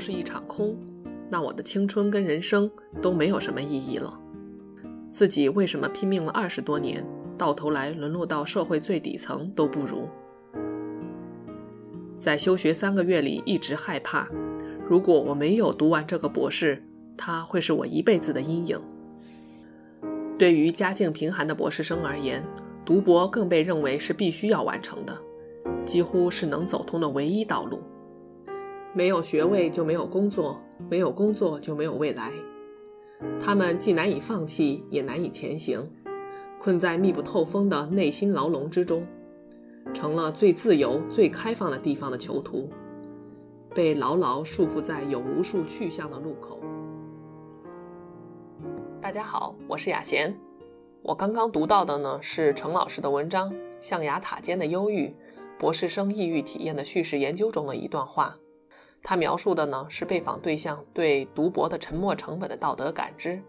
[0.00, 0.76] 是一场空，
[1.28, 2.68] 那我的青春跟人生
[3.02, 4.18] 都没有什么意义了。
[5.08, 7.06] 自己为什么拼命了二十多年，
[7.36, 10.08] 到头来沦落到社会最底层都不如？
[12.16, 14.28] 在休学三个月里，一直害怕，
[14.88, 16.82] 如果我没有读完这个博士，
[17.16, 18.80] 它会是我一辈子的阴影。
[20.38, 22.44] 对于家境贫寒的博士生而言，
[22.84, 25.16] 读博更被认为是必须要完成的，
[25.84, 27.80] 几乎是能走通的唯一道路。
[28.92, 32.32] 没有学位就没有工作，没有工作就没有未来。
[33.38, 35.88] 他们既难以放弃，也难以前行，
[36.58, 39.06] 困在密不透风的内心牢笼之中。
[39.94, 42.68] 成了最自由、最开放的地方的囚徒，
[43.74, 46.60] 被牢牢束缚在有无数去向的路口。
[49.00, 50.36] 大家好，我是雅贤。
[51.02, 55.14] 我刚刚读到的呢是程老师的文章《象牙塔间的忧郁：
[55.58, 58.36] 博士生抑郁体验的叙事研究》中的一段话。
[59.02, 63.42] 他描述的呢是被访对象对读博的沉没成本的道德感知。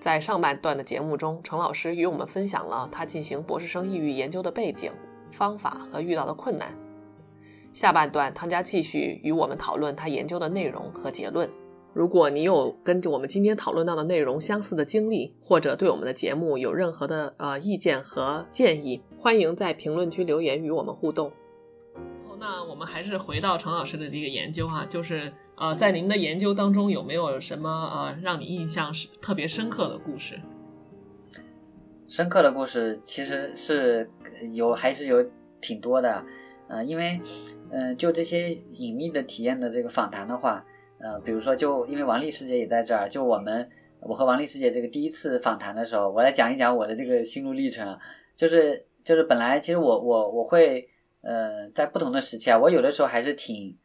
[0.00, 4.92] 在上半段的节目中，程老师与我们分享了他进行博士生抑郁研究的背景、
[5.30, 6.76] 方法和遇到的困难。
[7.72, 11.48] 下半段，汤家继续与我们讨论他研究的内容和结论。
[11.92, 21.32] 如果你有跟我们今天讨论到的内容相似的经历，或者对我们的节目有任何的呃意见和建议，欢迎在评论区留言与我们互动。
[22.38, 25.32] 那我们还是回到程老师的这个研究哈，就是。
[25.56, 30.40] 呃，在您的研究当中，有没有什么呃让你印象是特别深刻的故事？
[32.08, 34.10] 深刻的故事其实是
[34.52, 35.24] 有，还是有
[35.60, 36.24] 挺多的。
[36.66, 37.20] 呃，因为
[37.70, 40.66] 嗯，就这些隐秘的体验的这个访谈的话，
[40.98, 47.96] 呃，比如说，就因为王丽师姐也在这儿，就我们我和王丽师姐这个第一次访谈的时候，我来讲一讲我的这个心路历程。
[48.34, 50.88] 就是就是本来其实我我我会
[51.24, 53.76] 呃在不同的时期啊，我有的时候还是挺。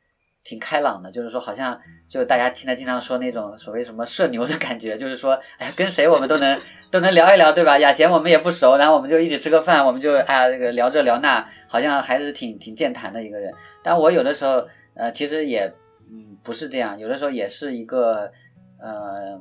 [0.41, 1.77] 挺开朗的，就是说，好像
[2.07, 6.57] 就大家听他经常说那种所谓什么社牛的感觉，就是说，哎，跟谁我们都能
[6.89, 7.77] 都能聊一聊，对吧？
[7.77, 13.53] 雅贤我们也不熟，然后我们就一起吃个饭，我们就哎呀，这个聊这聊那，好像还是挺挺健谈的一个人。
[13.83, 14.65] 但我有的时候，
[14.95, 15.71] 呃，其实也
[16.09, 18.31] 嗯不是这样，有的时候也是一个
[18.81, 19.37] 呃，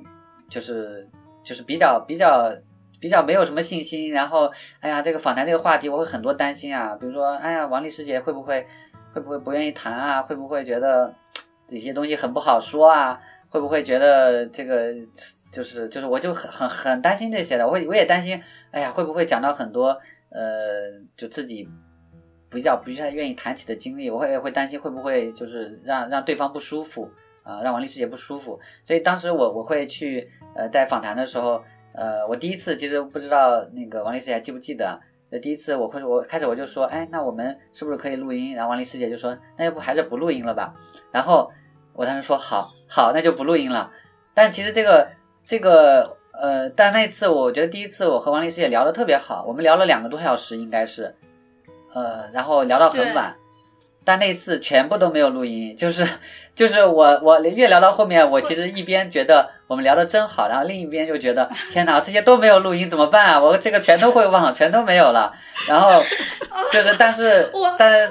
[0.51, 1.09] 就是
[1.45, 2.53] 就是比较比较
[3.01, 4.51] 比较没有什么信心，然后
[4.81, 8.67] 哎呀，这个访谈这个话题我会很多担心啊，比如说，哎呀，王丽师姐会不会？
[9.15, 10.23] 会不会不愿意谈啊？
[10.23, 11.13] 会不会觉得
[11.71, 13.19] 有些东西很不好说啊？
[13.49, 14.93] 会不会觉得这个
[15.51, 17.67] 就是就是我就很很很担心这些的。
[17.67, 19.99] 我会我也担心，哎呀，会不会讲到很多
[20.31, 21.67] 呃，就自己
[22.51, 24.11] 比较不太愿意谈起的经历？
[24.11, 27.11] 我会会担心会不会就是让让对方不舒服
[27.43, 28.61] 啊，让王律师姐不舒服。
[28.85, 35.01] 所以当时我我会去呃在访谈的时候，呃，我第一次其实不知道那个王律师还记不记得。
[35.31, 38.55] 那第一次我会我开始我就说，哎，那我们是不是可以录音？
[38.55, 40.75] 然后王丽师姐就说，那要不还是不录音了吧？
[41.13, 41.51] 然后
[41.93, 43.91] 我当时说，好，好，那就不录音了。
[44.33, 45.07] 但其实这个
[45.45, 51.15] 这个呃，但那次我觉得第一次我和王丽师姐聊得特别好，我们聊了两个多小时，应该是，
[51.93, 53.35] 呃，然后聊到很晚。
[54.09, 56.09] 但那次全部都没有录音，就是
[56.55, 63.39] 就是我我越聊到后面，我其实一边觉得我们聊的真好，然后另一边就觉得天哪，这些都没有录音怎么办啊？
[63.39, 65.31] 我这个全都会忘，全都没有了。
[65.69, 66.03] 然后
[66.73, 68.11] 就是但是但是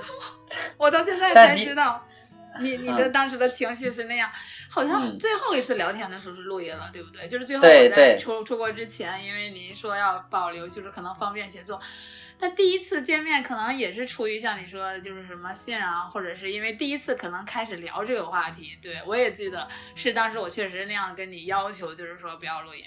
[0.78, 2.06] 我到现在才知道，
[2.62, 4.30] 你你的当时的情绪是那样，
[4.70, 7.28] 好像最后一次聊天的时候是录音了，对不对？
[7.28, 11.82] 就是最后在出出国之前，因为您说要保留，就是可能方便写作。
[12.40, 18.78] 但第一次见面可能也是出于像你说的，就是什么信啊，或者是因为第一次可能开始聊这个话题。
[18.82, 22.84] 对我也记得是当时我确实那样跟你要求，就是说不要录音。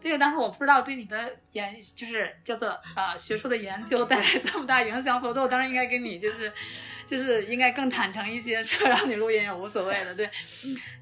[0.00, 1.16] 对，当时我不知道对你的
[1.52, 6.52] 研就是叫做呃学术的研究带来这么大影响，否则我当时应该跟你就是
[7.06, 10.12] 就是应该更坦诚一些，说让你录音也无所谓的。
[10.12, 10.28] 对，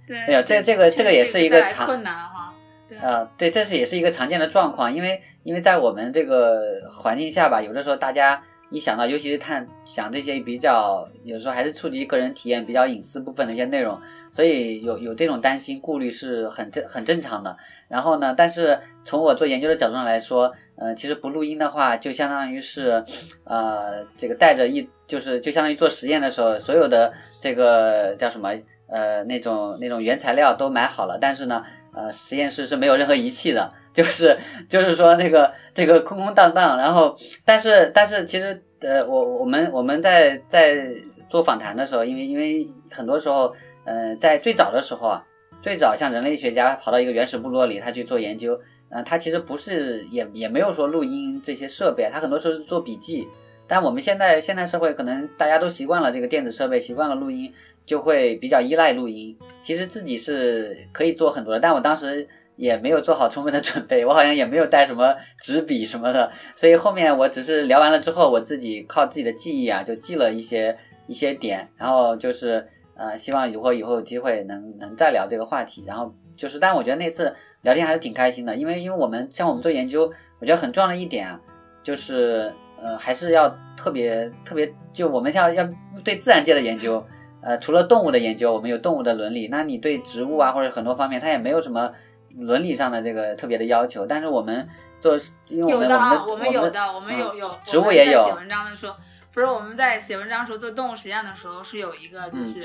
[0.07, 0.19] 对。
[0.19, 2.55] 哎呀，这这个这个也是一个困难哈。
[3.01, 13.99] 呃，对，这是也是一个常见的状况，因为因为在我们这个环境下吧，有的时候大家一想到，尤其是探想这些比较，有时候还是触及个人体验比较隐私部分的一些内容，
[14.31, 17.57] 所以有有这种担心顾虑是很正很正常的。
[17.89, 23.05] 然后呢，但是从我做研究的角度上来说，呃，其实不录音的话，就相当于是，
[23.45, 28.51] 呃，这个带着一就是就相当于做实验的时候，所有的这个叫什么
[28.89, 31.65] 呃那种那种原材料都买好了，但是呢。
[31.93, 34.39] 呃，实验室是没有任何仪器的，就是
[34.69, 40.87] 就是说那个这个空空荡荡，然后但是但是其实呃，我我们我们在在
[41.29, 43.53] 做访谈的时候，因为因为很多时候，
[43.85, 45.25] 呃，在最早的时候啊，
[45.61, 48.59] 最早像人类学家跑到一个原始部落里，他去做研究，
[48.89, 53.27] 呃，他其实不是也也没有说录音这些设备，他很多时候是做笔记，
[53.67, 57.53] 但我们现在现代社会可能大家都习惯了这个电子设备，习惯了录音。
[57.91, 59.37] 就会比较依赖录音。
[59.61, 70.77] 其实自己是可以做很多的，但我当时也没有做好充分的准备，我好像也没有带什么纸笔什么的，所以后面我只是聊完了之后，我自己靠自己的记忆啊，就记了一些
[71.09, 72.65] 一些点，然后就是
[72.95, 81.41] 呃，希望如果以后有机会能能再聊这个话题，然后就是，但我觉得那次聊天还是挺开心的，因为因为我们像我们做研究，我觉得很重要的一点啊，
[81.83, 85.69] 就是呃，还是要特别特别，就我们要要
[86.05, 87.05] 对自然界的研究。
[87.43, 89.49] 呃，除了动物的研究，我们有动物的伦理。
[89.49, 91.93] 那你对植物啊，或者很多方面，它也没有什么
[92.37, 94.07] 伦理上的这个特别的要求。
[94.07, 94.69] 但是我们
[95.01, 95.17] 做，
[95.47, 95.97] 因为我们的
[96.27, 98.23] 我们有的，我们有有植物也有。
[98.25, 98.95] 写文章的时候，
[99.33, 102.65] 不是我们在写文章的时候做动物实验的时候，是有一个就是，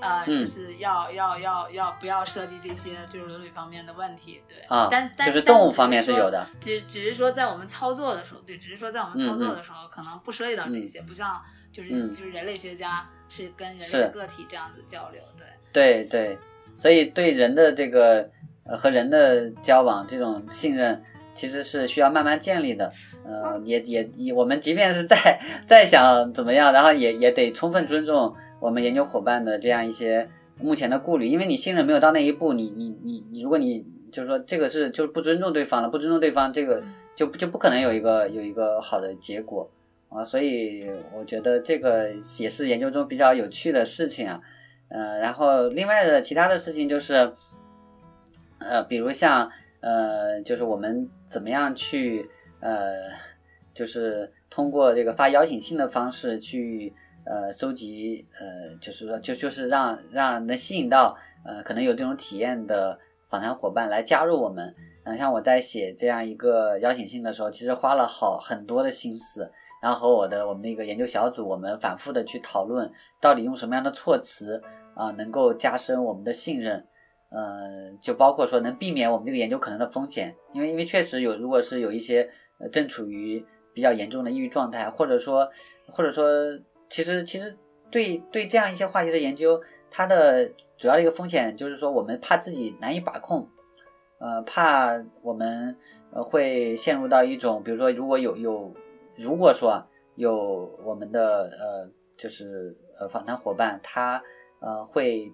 [0.00, 4.58] 呃，就是要要要要不要涉及这些就是伦理方面的问题，对。
[4.68, 4.86] 啊。
[4.90, 6.46] 但但就是动物方面是有的。
[6.60, 11.42] 只只是说在我们操作的时候，对，只是说在我们操作的时候可能不涉及到这些，不像
[11.74, 13.04] 就是就是人类学家。
[13.26, 15.20] 是跟人类个体这样子交流，
[15.72, 16.38] 对对对，
[16.76, 18.30] 所以对人的这个
[18.64, 21.02] 呃和人的交往这种信任，
[21.34, 22.92] 其实是需要慢慢建立的。
[23.24, 30.28] 呃，也也也，我们即便是再再想怎么样，然后也也得充分尊重我们研究伙伴的这样一些
[30.60, 36.84] 目前的顾虑，因为你信任没有到那一步，你你你你，如果你就是说这个是就是不尊重对方了，不尊重对方，这个
[37.16, 39.68] 就就不可能有一个有一个好的结果。
[40.14, 42.08] 啊，所以我觉得这个
[42.38, 44.40] 也是研究中比较有趣的事情啊，
[44.88, 47.32] 呃，然后另外的其他的事情就是，
[48.60, 49.50] 呃，比如像
[49.80, 52.30] 呃，就是我们怎么样去
[52.60, 53.10] 呃，
[53.74, 56.94] 就是通过这个发邀请信的方式去
[57.26, 62.96] 呃收集呃，就是说就就是让让能吸引到呃可能有这种体验的
[63.28, 64.72] 访谈伙伴来加入我们。
[65.06, 69.50] 嗯，像我在写这样一个邀请信的时候，其实花了好很多的心思。
[69.84, 72.90] 然后和我的我们那个研究小组，我们反复的去讨论，
[73.20, 74.58] 到底用什么样的措辞
[74.94, 76.82] 啊，能够加深我们的信任，
[77.28, 82.26] 呃，就包括说能避免我们这个研究可能的风险，因为因为确实有，如果是有一些
[82.58, 83.44] 呃正处于
[83.74, 85.50] 比较严重的抑郁状态，或者说
[85.88, 86.26] 或者说
[86.88, 87.54] 其实其实
[87.90, 89.60] 对对这样一些话题的研究，
[89.92, 93.46] 它的主要的一个风险就是说我们怕自己难以把控，
[94.18, 95.76] 呃，怕我们
[96.10, 98.74] 呃会陷入到一种，比如说如果有有。
[99.16, 104.22] 如果说有我们的呃，就是呃访谈伙伴，他
[104.60, 105.32] 呃会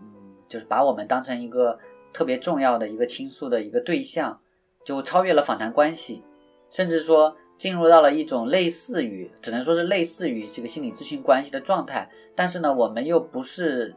[0.00, 1.78] 嗯，就是把我们当成一个
[2.12, 4.40] 特别重要的一个倾诉的一个对象，
[4.84, 6.22] 就超越了访谈关系，
[6.70, 12.10] 甚至说进入到了一种类似于，只能说是类似于这个心理咨询关系的状态。
[12.34, 13.94] 但是呢，我们又不是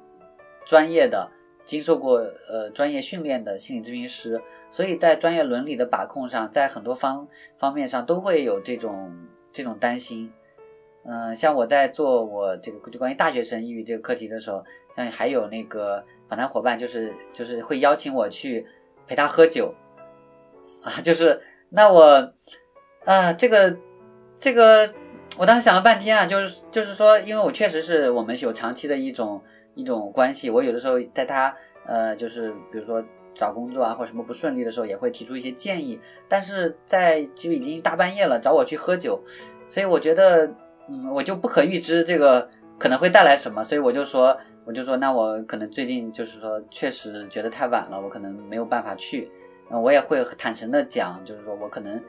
[0.65, 1.31] 专业的、
[1.65, 2.17] 经受过
[2.49, 4.41] 呃专业训练的心理咨询师。
[4.73, 7.27] 所以在专业伦理的把控上，在很多方
[7.59, 9.13] 方面上都会有这种
[9.51, 10.33] 这种担心。
[11.05, 14.63] 嗯，像我在做我这个就关于大学生抑郁这个课题的时候，
[14.97, 18.65] 像还有那个访谈伙伴，就是就是会邀请我去
[19.05, 19.75] 陪他喝酒
[20.83, 21.39] 啊，就是
[21.69, 22.33] 那我
[23.05, 23.77] 啊这个
[24.35, 24.91] 这个
[25.37, 29.43] 我当时想了半天啊，就是就是说，因为我确实是我们有长期的一种
[29.75, 31.55] 一种关系，我有的时候在他
[31.85, 33.03] 呃就是比如说。
[33.35, 35.99] 找工作啊，或者什么不顺利的时候，也会提出一些建议。
[36.27, 39.19] 但是在就已经大半夜了，找我去喝酒，
[39.67, 40.45] 所以我觉得，
[40.89, 42.47] 嗯，我就不可预知这个
[42.79, 44.35] 可能会带来什么，所以我就说，
[44.65, 49.29] 我就说，那我可能最近就是说，确实觉得太晚了，我可能没有办法去。
[49.69, 52.01] 嗯，我也会坦诚的讲，就是说我可能，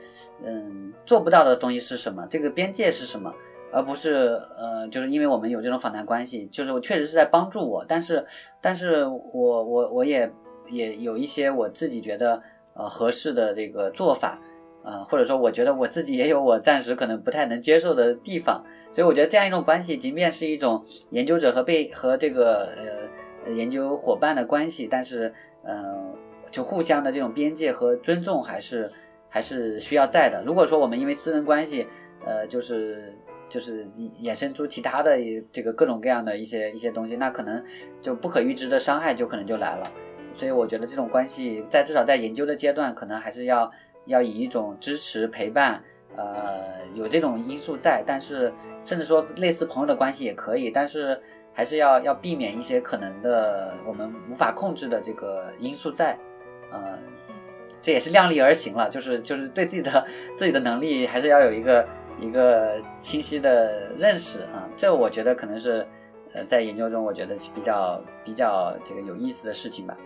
[0.43, 3.33] 嗯，做不到的东西是什么，这个边界是什么，
[3.73, 8.25] 而不是，呃，就是因为我们有这种访谈关系，就是我确实是在帮助我，但是，
[8.61, 10.31] 但是我我我也。
[10.69, 12.43] 也有一些我自己觉得
[12.75, 14.39] 呃合适的这个做法，
[14.83, 23.09] 呃或者说我觉得我自己也有我暂时可能不太能接受的地方，所以我觉得这样一种关系，即便是一种研究者和被和这个
[23.45, 26.13] 呃研究伙伴的关系，但是呃
[26.51, 28.91] 就互相的这种边界和尊重还是
[29.29, 30.43] 还是需要在的。
[30.45, 31.87] 如果说我们因为私人关系，
[32.25, 33.13] 呃就是
[33.49, 33.87] 就是
[34.23, 35.19] 衍生出其他的
[35.53, 37.63] 这个各种各样的一些一些东西，那可能
[38.01, 39.91] 就不可预知的伤害就可能就来了。
[40.35, 43.71] 所以我觉得这种关系在至少在研究的阶段，可能还是要
[44.07, 45.83] 要以一种支持陪伴，
[46.17, 48.03] 呃，有这种因素在。
[48.07, 51.21] 但是甚至说类似朋友的关系也可以，但是
[51.53, 56.19] 还是要要避免一些可能的我们无法控制的这个因素在。
[56.73, 56.99] 呃，
[57.81, 60.05] 这也是量力而行了，就是就是对自己的
[60.37, 61.87] 自己的能力还是要有一个
[62.19, 64.67] 一个清晰的认识啊。
[64.75, 65.87] 这我觉得可能是
[66.33, 69.97] 呃在研究中我觉得比较比较这个有意思的事情吧。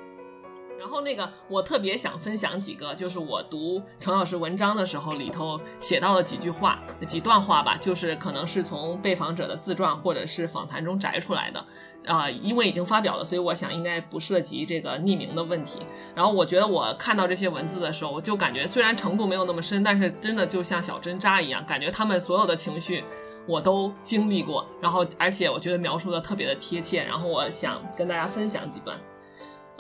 [0.79, 11.67] 然后那个，我特别想分享几个，就是我读程老师文章的时候，里头写到了几句话、几段话吧，就是可能是从被访者的自传或者是访谈中摘出来的，
[12.07, 15.81] 啊，因为已经发表了，所以我想应该不涉及这个匿名的问题。
[16.15, 23.05] 然后我觉得我看到这些文字的时候，我就感觉虽然程度没有那么深，但是真的就像小针扎一样，感觉他们所有的情绪
[23.47, 28.99] 我都经历过，然后而且我觉得描述的特别的贴切，然后我想跟大家分享几段，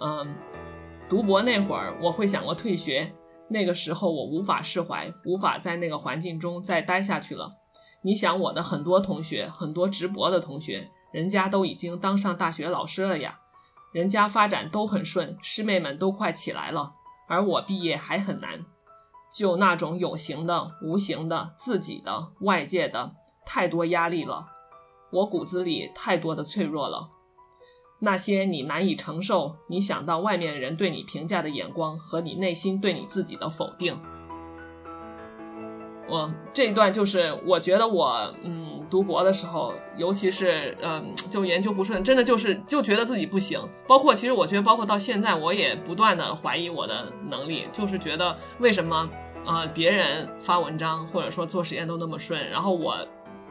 [0.00, 0.35] 嗯。
[1.09, 3.15] 读博那会儿，我会想过退学。
[3.49, 7.53] 那个时候，我无法释怀，无法在那个环境中再待下去了。
[8.03, 13.38] 你想，我的很多同学，很多直博的同学，人家都已经当上大学老师了呀，
[13.95, 16.93] 人家发展都很顺，师妹们都快起来了，
[17.27, 18.67] 而我毕业还很难。
[19.35, 23.12] 就那种有形的、无形的、自己的、外界的，
[23.47, 24.47] 太多压力了，
[25.11, 27.09] 我骨子里太多的脆弱了。
[28.00, 34.00] 那些你难以承受，你想到外面人对你评价的眼光和你内心对你自己的否定。
[36.09, 43.61] 我这一段就是我觉得我嗯读博的时候，尤其是嗯就研究不顺，真的就是就觉得自己不行。
[43.87, 49.11] 包括其实我觉得，包括到现在，我也不断的怀疑我的能力，就是觉得为什么
[49.45, 52.97] 呃别人发文章或者说做实验都那么顺，然后我。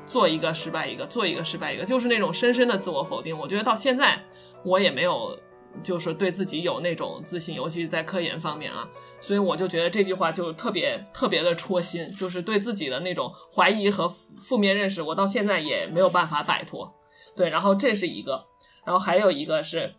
[0.08, 3.38] 做一个失败一个，做一个失败一个，就是那种深深的自我否定。
[3.38, 4.24] 我觉得到现在
[4.64, 5.38] 我也没有，
[5.84, 8.90] 就是对自己有那种自信，尤其是在科研方面啊。
[9.20, 16.96] 所以我就觉得这句话就特别特别的戳心，就是对自己的那种怀疑和负面认识，我到现在也没有办法摆脱。
[17.36, 18.46] 对，然后这是一个，
[18.86, 19.94] 然后还有一个是，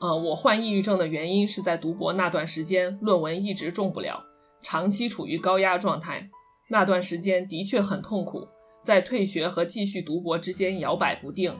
[0.00, 4.26] 呃，我患抑郁症的原因是在读博那段时间，论文一直中不了，
[4.60, 6.30] 长期处于高压状态。
[6.72, 8.46] 那段时间的确很痛苦，
[8.84, 11.58] 在退学和继续读博之间摇摆不定，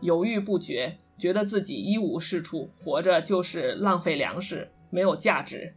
[0.00, 5.74] 犹豫不决，觉得自己一无是处，活着就是浪费粮食，没有价值。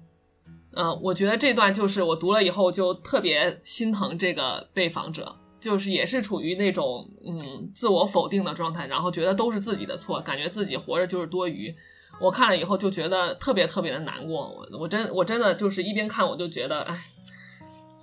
[0.73, 11.75] 嗯，我觉得这段就是我读了以后就特别心疼这个被访者，就是也是处于那种嗯自我否定的状态，然后觉得都是自己的错，感觉自己活着就是多余。
[12.19, 16.99] 我看了以后就觉得特别特别的难过，我我真我真的就是一边看我就觉得哎。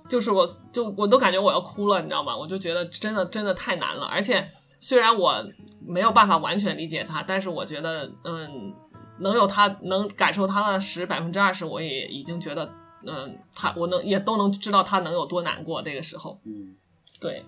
[0.09, 2.35] 就是我，就我都感觉我要哭了，你知道吗？
[2.35, 4.07] 我就觉得真的真的太难了。
[4.07, 4.43] 而且
[4.79, 5.35] 虽然我
[5.79, 8.73] 没有办法完全理解他，但是我觉得，嗯，
[9.19, 12.73] 能有他能感受他的十百分之二十，我也已经觉得，
[13.05, 15.83] 嗯，他我能也都能知道他能有多难过。
[15.83, 16.75] 那个时候，嗯，
[17.21, 17.45] 对。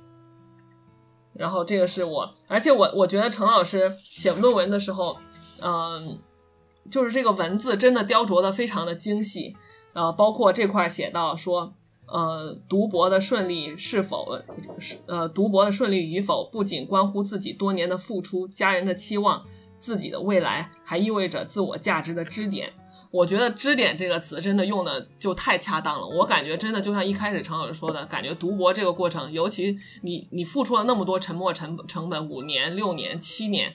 [1.34, 5.18] 然后这个是我，而且我我觉得程老师写论文的时候，
[5.64, 6.20] 嗯，
[6.92, 9.56] 就是这个文字真的雕琢的非常的精细，
[9.94, 11.74] 呃，包括这块写到说。
[12.12, 14.42] 呃，读博的顺利是否
[14.78, 19.46] 是呃，读博的顺利与否，不仅关乎自己多年的付出、家人的期望、
[19.80, 22.74] 自己的未来，还意味着自我价值的支点。
[23.12, 26.08] 我觉得“支点”这个词真的用的就太恰当了。
[26.08, 33.74] 我感觉真的就像一开始常老师说的，感觉读博这个过程，尤其你你付出了那么多沉没成成本，五年、六年、七年，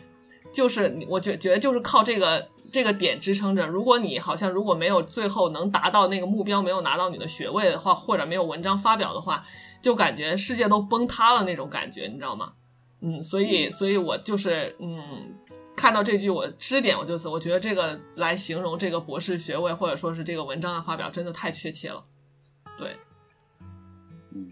[0.52, 2.48] 就是我觉觉得就是靠这个。
[2.72, 9.44] 这个点支撑着，如果你好像如果没有最后能达到那个目标，没有拿到你的学位的话，或者没有文章发表的话，
[9.80, 12.52] 就感觉世界都崩塌了那种感觉，你知道吗？
[13.00, 15.34] 嗯，所以，所以我就是嗯，
[15.76, 22.04] 看到这句我支点，我就是我觉得这个来形容这个博士学位或者说是这个文章的发表，真的太确切了。
[22.76, 22.96] 对，
[24.34, 24.50] 嗯，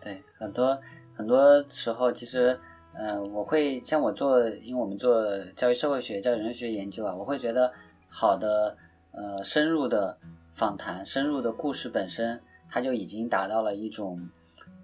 [0.00, 0.78] 对，很多
[1.16, 2.58] 很多时候其实。
[2.96, 7.72] 嗯，我会像我做，因为我们做教育社会学、教育人类学研究啊，我会觉得
[8.08, 8.76] 好的，
[9.10, 10.16] 呃，深入的
[10.54, 14.28] 访谈、深入的故事本身，它就已经达到了一种，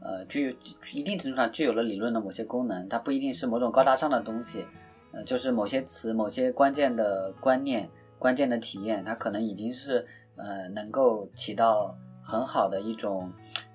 [0.00, 0.58] 呃，具
[0.92, 2.88] 一定程度上具有了理论的某些功能。
[2.88, 4.66] 它不一定是某种高大上的东西，
[5.12, 7.88] 呃，就是某些词、某些关键的观念、
[8.18, 13.32] 关键的体验，它可能已经是呃能够起到很好的一种，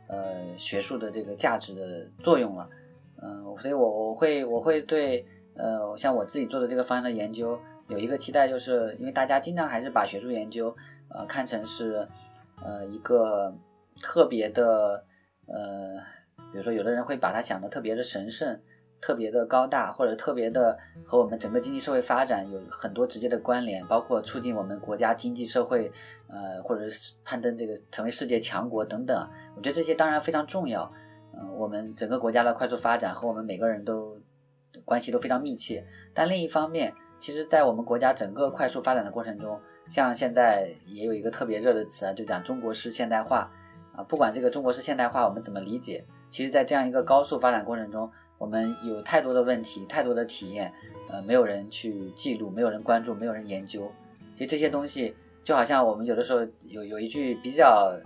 [0.07, 2.69] 呃，学术的这个价值的作用了。
[3.21, 7.57] 嗯，所以我我会我会对呃像我自己做的这个方向的研究
[7.87, 10.75] 有一个期待，就是因为大家经常还是把学术研究
[11.09, 12.07] 呃看成是
[12.63, 13.53] 呃一个
[14.01, 15.03] 特别的
[15.47, 15.95] 呃，
[16.51, 18.59] 比如说有的人会把它想的特别的神圣、
[18.99, 25.91] 特别的高大，或者特别的和我们整个经济社会发展有很多直接的关联，包括促进我们国家经济社会
[26.27, 29.29] 呃或者是攀登这个成为世界强国等等。
[29.55, 30.91] 我觉得这些当然非常重要。
[31.37, 34.17] 嗯，我们整个国家的快速发展和我们每个人都
[34.83, 35.85] 关系都非常密切。
[36.13, 43.51] 但另一方面，其实，在我们国家整个快速发展的过程中，像现在也有一个特别热的词啊，就讲中国式现代化
[43.95, 44.03] 啊。
[44.03, 50.71] 不管这个中国式现代化我们怎么理解，其实，在这样一个高速发展过程中，我们有太多的问题、太多的体验，
[51.09, 53.91] 呃，没有人去记录，没有人关注，没有人研究。
[54.35, 57.97] 其实这些东西就好像我们有的时候有有一句比较，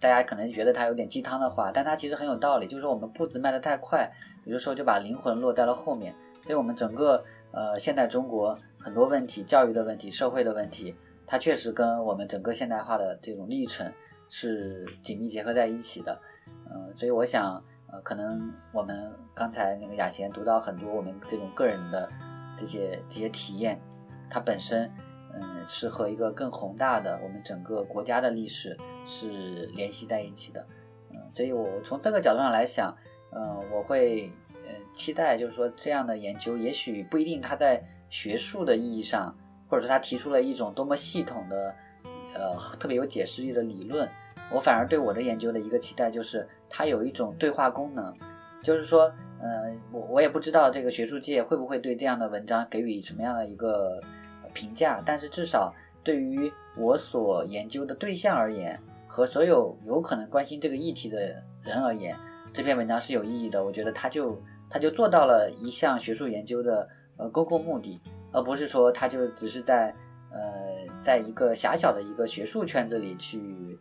[0.00, 4.10] 大家可能觉得它有点鸡汤的话，但它其实很有道理，就是说我们步子迈得太快，
[4.44, 6.14] 有的时候就把灵魂落在了后面。
[6.42, 10.94] 所以我们整个呃现代中国很多问题，教育的问题、社会的问题，
[11.26, 13.92] 它确实跟我们整个现代化的这种历程
[14.28, 16.18] 是紧密结合在一起的。
[16.70, 17.62] 嗯，所以我想。
[17.92, 22.08] 呃，可能我们刚才那个雅贤读到很多我们这种个人的
[22.56, 23.78] 这些这些体验，
[24.30, 24.90] 它本身，
[25.34, 28.76] 嗯，是和一个更宏大的我们整个国家的历史
[29.06, 29.28] 是
[29.74, 30.66] 联系在一起的，
[31.10, 32.96] 嗯，所以我从这个角度上来想，
[33.32, 39.36] 嗯，我会，嗯，期待就是说这样的研究，也许不一定它在学术的意义上，
[39.68, 41.74] 或者说他提出了一种多么系统的，
[42.34, 44.08] 呃，特别有解释力的理论。
[44.52, 48.14] 我反而对我的研究的一个期待就是，它有一种对话功能，
[48.62, 49.10] 就是说，
[49.40, 54.00] 呃，我我也不知道这个学术界会不会对这样的文章给予什么样的一个
[54.54, 61.18] 评价，但是至少对于我所研究的对象而言，和所有有可能关心这个议题的
[61.62, 62.16] 人而言，
[62.52, 63.62] 这篇文章是有意义的。
[63.62, 68.00] 我觉得它就它就做到了一项学术研究的呃公共目的，
[68.32, 69.94] 而不是说它就只是在
[70.32, 70.38] 呃
[71.02, 73.78] 在一个狭小的一个学术圈子里去。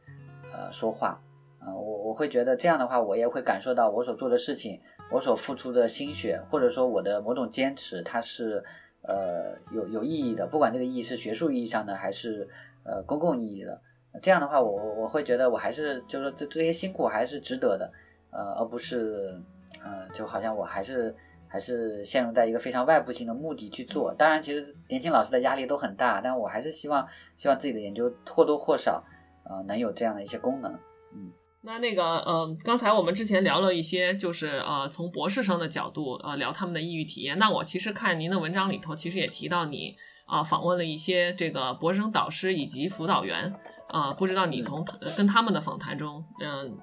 [0.56, 1.20] 呃，说话，
[1.66, 8.64] 呃，我我会觉得这样的话，我也会感受到我所做的事情，我所付出的心血，或者说我的某种坚持，它是
[9.08, 12.50] 呃有有意义的，不管这个意义是学术意义上的，还是
[12.84, 13.82] 呃公共意义的。
[14.22, 17.92] 这样的话，我我会觉得我还是就是说这这些辛苦还是值得的，
[18.32, 19.42] 呃，而不是
[19.84, 21.16] 呃就好像我还是
[21.48, 24.14] 还是陷入在一个非常外部性的目的去做。
[24.14, 27.08] 当然，其实年轻老师的压力都很大，但我还是希望
[27.38, 29.04] 希望自己的研究或多或少。
[29.46, 30.72] 呃，能有这样的一些功能，
[31.14, 31.30] 嗯，
[31.66, 37.40] 那那个，呃，刚才我们之前聊了一些，就是呃，从博士生的角度，呃，聊他们的抑郁体验。
[37.40, 43.54] 那我其实看您的文章里头，其实也提到你啊，访问了一些这个博士生导师以及辅导员，
[43.88, 46.78] 啊，不知道你从跟他们的访谈中，嗯，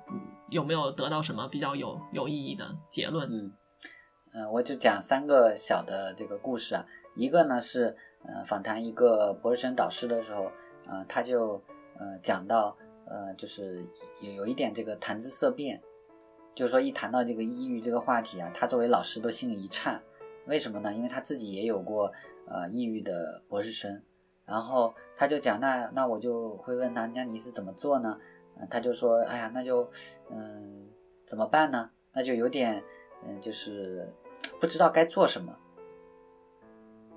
[0.49, 3.28] 有没有得到什么比较有有意义的结论？
[3.30, 3.52] 嗯，
[4.32, 10.50] 嗯，我就讲三个小的这个故事啊，一个呢是，呃，访谈一个博士生导师的时候，
[10.88, 11.62] 呃，他就。
[12.00, 12.78] 呃，讲到
[13.10, 13.84] 呃，就是
[14.23, 15.82] 有有一点这个谈资色变，
[16.54, 20.00] 就是说一谈到这个抑郁这个话题啊，他作为老师都心里一颤，
[20.46, 20.94] 为什么呢？
[20.94, 22.12] 因为他自己也有过
[22.46, 24.00] 呃抑郁的博士生，
[24.46, 28.16] 然后他就讲，那那我就会问他，那你是怎么做呢？
[28.56, 29.90] 嗯，他就说，哎呀，那就
[30.30, 30.88] 嗯
[31.26, 31.90] 怎么办呢？
[32.12, 32.80] 那就有点
[33.26, 34.08] 嗯，就是
[34.60, 35.52] 不知道该做什么，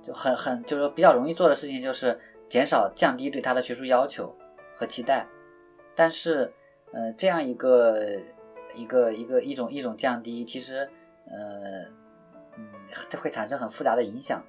[0.01, 4.35] 就很很就是说比较容易做的事情就是减少降低对他的学术要求。
[4.75, 5.27] 和期待，
[5.95, 6.51] 但是，
[6.91, 8.19] 呃，这样一个
[8.73, 10.89] 一个一个一种一种降低，其实，
[11.29, 11.83] 呃，
[12.57, 12.69] 嗯，
[13.09, 14.43] 这会产生很复杂的影响，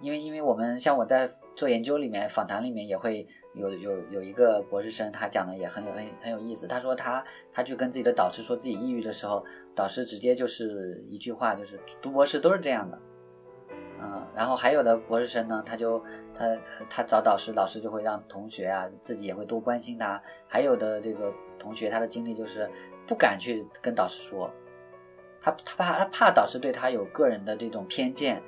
[0.00, 6.66] 因为因为我们像我在做研究里面访谈里面也会有有有一个博士生，他讲的也很有很很有意思。
[6.66, 12.98] 他说他他去跟自己的导师说自己抑郁的时候，导师直接就是一句话，就是读博士都是这样的。
[14.02, 16.02] 嗯，然后还有的博士生呢，他就
[16.34, 16.56] 他
[16.88, 20.22] 他找导师，导师就会让同学啊，自己也会多关心他。
[20.48, 22.70] 还有的这个同学，他的经历就是
[23.06, 24.50] 不敢去跟导师说，
[25.42, 28.42] 他他怕他怕导师对他有个人的这种偏见，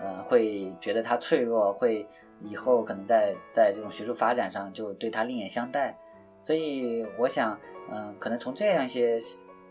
[0.00, 2.06] 呃，会觉得他脆弱，会
[2.40, 5.96] 以后可能在在这种学术发展上就对他另眼相待。
[6.42, 7.58] 所以我想，
[7.90, 9.20] 嗯，可能从这样一些。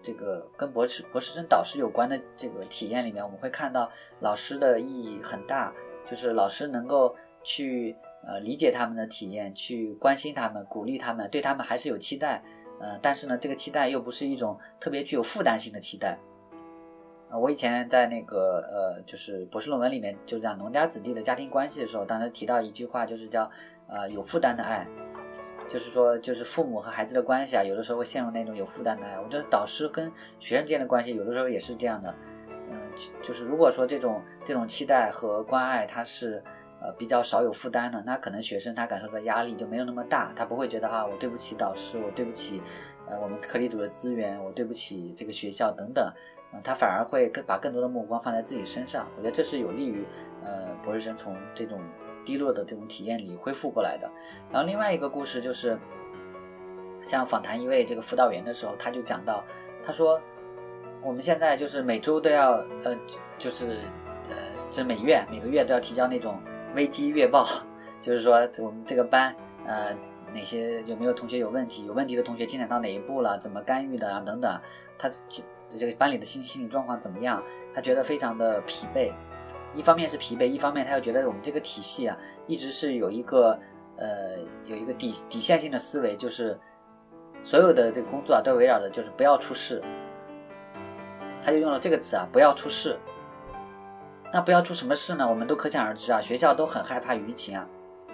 [0.05, 3.89] 这个跟博士博士生导师有关的这个体验里面，我们会看到
[4.21, 5.73] 老师的意义很大，
[6.05, 12.43] 就是老师能够去呃理解他们的体验，去关心他们，鼓励他们，对他们还是有期待，
[12.79, 16.19] 呃，但是呢，这个期待又不是一种特别具有负担性的期待。
[17.31, 23.49] 啊，我以前在那个呃，就是博士论文里面就讲农家子弟的家庭关系的时候，当时提到一句话，就是叫
[23.87, 24.87] 呃有负担的爱。
[25.75, 29.19] 就是说，就是父母和孩子的关系啊，有的时候会陷入那种有负担的爱。
[29.19, 30.09] 我觉得导师跟
[30.39, 32.15] 学生之间的关系，有的时候也是这样的。
[32.71, 32.79] 嗯，
[33.21, 36.41] 就是如果说这种这种期待和关爱，它是
[36.81, 42.61] 呃比较少有负担的，那可能学生他感受的压力就没有那么大，他不会觉得啊，我对不起导师，我对不起
[43.09, 46.09] 呃我们课题组的资源，我对不起这个学校等等。
[46.53, 49.05] 嗯，他反而会更把更多的目光放在自己身上。
[49.17, 50.05] 我觉得这是有利于
[50.41, 51.81] 呃博士生从这种。
[52.25, 54.09] 低落的这种体验里恢复过来的，
[54.51, 55.77] 然后另外一个故事就是，
[57.03, 59.43] 像访谈一位这个辅导员的时候，他就讲到，
[59.85, 60.19] 他说，
[61.03, 62.97] 我们现在就是每周都要，呃，
[63.38, 63.77] 就是
[64.29, 64.35] 呃，
[64.71, 66.39] 这每月每个月都要提交那种
[66.75, 67.47] 危机月报，
[68.01, 69.35] 就是说我们这个班，
[69.67, 69.95] 呃，
[70.33, 74.59] 哪些有没有同学有问题，有问题的同学进展到哪一步了，怎么干预的啊等等，
[74.97, 75.09] 他
[75.69, 79.11] 这个班里的心心理状况怎么样，他觉得非常的疲惫。
[79.75, 83.59] 一方面是疲惫，一方面他又觉得我们这个体系啊，一直是有一个
[83.97, 86.57] 呃有一个底底线性的思维，就是
[87.43, 89.81] 所有的这个工作啊都围绕着就是不要出事。
[91.43, 92.97] 他就用了这个词啊，不要出事。
[94.33, 95.29] 那不要出什么事呢？
[95.29, 97.67] 我们都可想而知啊，学校都很害怕舆情啊，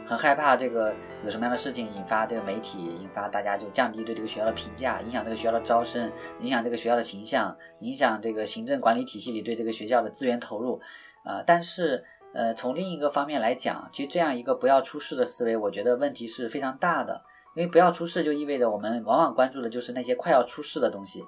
[0.06, 0.94] 很害怕这个
[1.24, 10.82] 有什么样的事情引发这个媒体，引发大家就降低对这个学校的评价，影响这个学校的招生，影响这个学校的形象，影响这个行政管理体系里对这个学校的资源投入。
[11.24, 12.04] 啊，但是
[12.34, 17.24] 呃，从另一个方面来讲，其实这样一个不要出事的思维，我觉得问题是非常大的，
[17.56, 21.24] 因为不要出事就意味着我们往往关注的就是那些快要出事的东西，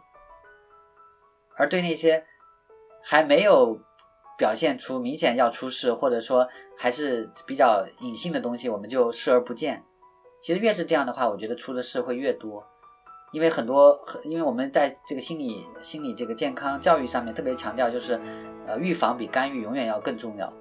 [1.57, 2.25] 而对那些
[3.03, 3.79] 还没有。
[4.35, 9.83] 表现出明显要出事，或者说还是比较隐性的东西，我们就视而不见。
[10.41, 12.65] 其实越是这样的话，我觉得出的事会越多，
[13.33, 18.17] 因为很多，因为我们在这个心理心理这个健康教育上面特别强调，就是
[18.65, 20.53] 呃预防比干预永远要更重要。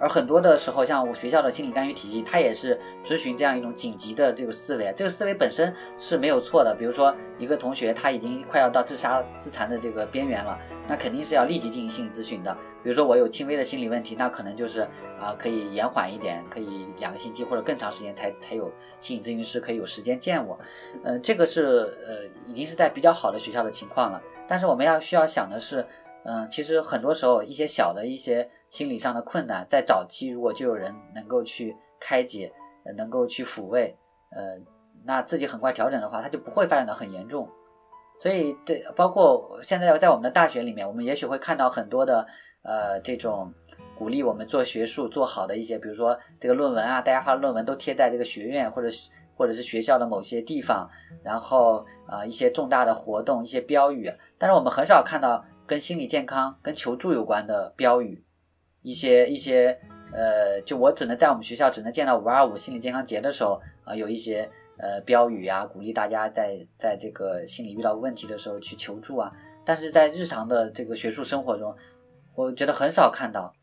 [0.00, 4.92] 而很多的时候，像我学校的心理干预体系，它也是遵循这样一种紧急的这个思维。
[4.96, 6.74] 这个思维本身是没有错的。
[6.76, 12.52] 比如说，一个同学他已经快要到自杀自残的这个边缘了，那肯定是要立即进行心理咨询的。
[12.82, 14.80] 比如说，我有轻微的心理问题，那可能就是
[15.18, 20.58] 啊，可以延缓一点，可以两个星期或者更长时间才才有心理咨询师可以有时间见我。
[21.04, 24.20] 嗯，这个是呃，已经是在比较好的学校的情况了。
[24.46, 25.86] 但是我们要需要想的是，
[26.24, 28.50] 嗯，其实很多时候一些小的一些。
[28.74, 32.52] 心理上的困难，在早期如果就有人能够去开解，
[32.96, 33.96] 能够去抚慰，
[34.32, 34.58] 呃，
[35.04, 37.48] 那自己很快调整的话，他就不会发展的很严重。
[38.18, 42.26] 所以，对，包括现在在我们的大学里面，我们也许会看到很多的，
[42.62, 43.54] 呃，这种
[43.96, 48.88] 鼓励我们做学术做好的一些，比如说这个论文啊，大家发论文都贴在这个学院或者
[49.36, 50.90] 或者是学校的某些地方，
[51.22, 58.24] 然后啊，一些重大的活动，一些标语，但是我们很少看到跟心理健康、跟求助有关的标语。
[58.84, 59.80] 一些一些，
[60.12, 69.32] 呃，就我只能在我们学校只能见到五二五心理健康节的时候啊，有一些呃标语啊，鼓励大家在在这个心理遇到问题的时候去求助啊。
[69.64, 71.74] 但是在日常的这个学术生活中，
[72.34, 73.54] 我觉得很少看到。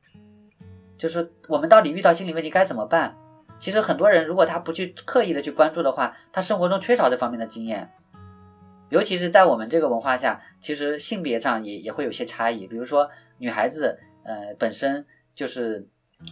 [0.98, 3.16] 就是我们到底遇到心理问题该怎么办？
[3.60, 7.92] 其实很多人如果他不去刻意的去关注的话，他生活中缺少这方面的经验。
[8.90, 12.66] 尤其是在我们这个文化下，其实性别上也也会有些差异。
[12.66, 14.00] 比如说女孩子。
[14.24, 15.88] 呃，本身就是，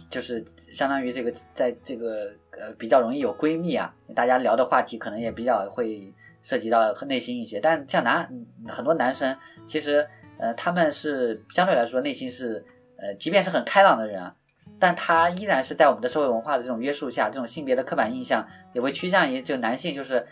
[0.08, 7.58] 就是相当于这个，在这个呃比较容易有闺蜜啊，大家聊的话题可能也比较会涉及到内心一些。
[7.60, 8.30] 但像男
[8.68, 12.64] 很多男生，其实呃他们是相对来说内心是
[12.96, 14.36] 呃，即便是很开朗的人啊，
[14.78, 20.26] 但他依然是在我们的社会文化的这种约束下，这种性别的刻板印象也会趋向于这个男性就是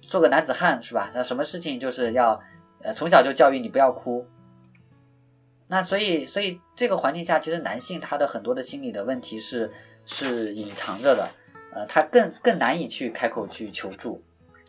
[0.00, 1.10] 做个男子汉是吧？
[1.12, 2.40] 像什么事情就是要
[2.80, 4.26] 呃从小就教育你不要哭。
[5.72, 9.72] 那所以，所以这个环境下，其实男性他的很多的心理的问题是
[10.04, 11.30] 是隐藏着的，
[11.72, 14.22] 呃，他更更难以去开口去求助，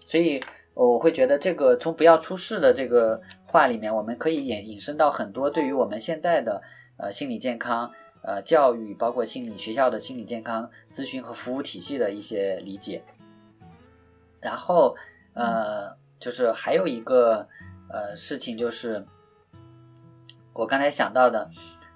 [0.06, 0.42] 所以
[0.74, 6.64] 我会觉得这个从不要出事的这个话里面，我们可以引引申到很多对于我们现在的
[6.96, 13.04] 呃心理健康呃教育，包括心理学校的心理健康咨询和服务体系的一些理解。
[14.40, 14.96] 然后
[15.34, 17.50] 呃，就是还有一个
[17.90, 19.06] 呃事情就是。
[20.54, 21.50] 我刚才想到的，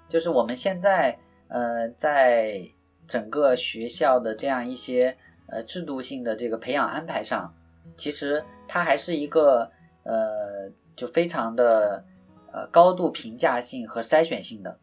[0.10, 1.18] 就是我们现在
[1.48, 2.60] 呃，在
[3.08, 5.16] 整个学校的这样一些
[5.48, 7.54] 呃制度性的这个培养安排上，
[7.96, 9.70] 其实它还是一个
[10.04, 12.04] 呃，就非常的
[12.52, 14.80] 呃高度评价性和筛选性的，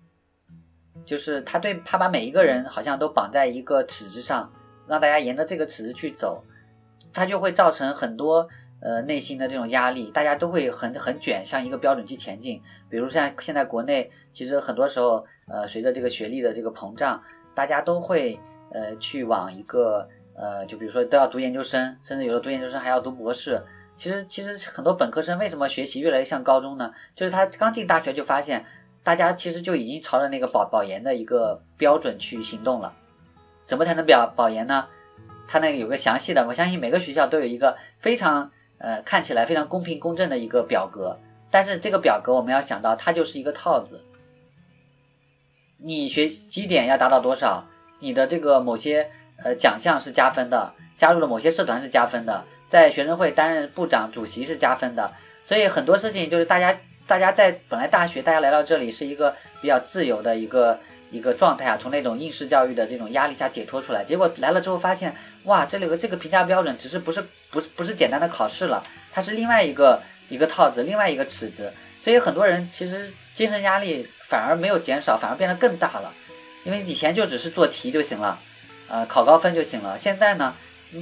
[1.05, 4.53] 就是他对他把每一个人好像都绑在一个尺子上，
[4.87, 6.41] 让大家沿着这个尺子去走，
[7.13, 8.49] 它就会造成很多。
[8.85, 12.61] 呃，内心的这种压力，大家都会很很卷，向一个标准去前进。
[12.91, 17.23] 比如像现在国内，其实很多时候，呃，随着这个学历的这个膨胀，
[17.55, 18.39] 大家都会
[18.71, 23.59] 呃去往一个呃，就比如说都要读研究生，甚至有的读研究生还要读博士。
[23.97, 26.93] 其实其实很多本科生为什么学习越来越像高中呢？
[27.15, 28.67] 就是他刚进大学就发现，
[29.03, 32.93] 大家其实就已经朝着那个保保研的一个标准去行动了。
[33.67, 34.87] 怎么才能保保研呢？
[35.49, 38.51] 他那个有个详细的，我相信每个学校都有一个非常。
[38.85, 41.19] 呃，看起来非常公平公正的一个表格，
[41.51, 44.05] 但是这个表格我们要想到，它就是一个套子。
[45.79, 47.65] 你学绩点要达到多少，
[48.01, 49.11] 你的这个某些
[49.43, 55.11] 呃奖项是加分的，加入了某些社团是加分的，在学生会担任部长、主席是加分的。
[55.45, 60.79] 所以很多事情就是大家大家在本来大学大家来到这里是一个比较自由的一个
[61.11, 65.17] 一个状态啊，从那种应试教育的这种压力下解脱出来，结果来了之后发现。
[65.45, 76.13] 哇，这里有个这个评价标准只是不是不是不是简单的考试了，它是另外一个一个套子，另外一个尺子，所以很多人其实精神压力反而没有减少，反而变得更大了，
[76.65, 78.39] 因为以前就只是做题就行了，
[78.89, 79.99] 呃考高分就行了。
[79.99, 80.55] 现在呢，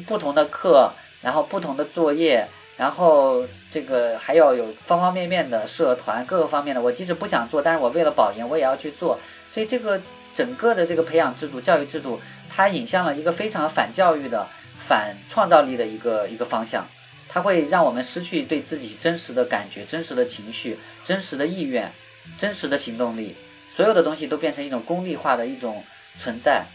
[0.07, 6.83] 不同的课，然后不同的作业，然后这个还要有方方面面的社团，各个方面的。
[6.83, 9.18] 我即使不想做，但是我为了保研，我也要去做。
[9.55, 10.00] 所以这个
[10.35, 12.20] 整个的这个培养制度、教育制度，
[12.55, 14.47] 它引向了一个非常反教育的、
[14.87, 16.87] 反创造力的一个一个方向。
[17.29, 21.91] 它会让我们失去对自己真实的感觉、真实的情绪、真实的意愿、
[22.38, 23.35] 真实的行动力，
[23.75, 25.83] 所有的东西都变成一种功利化的一种
[26.21, 26.67] 存在，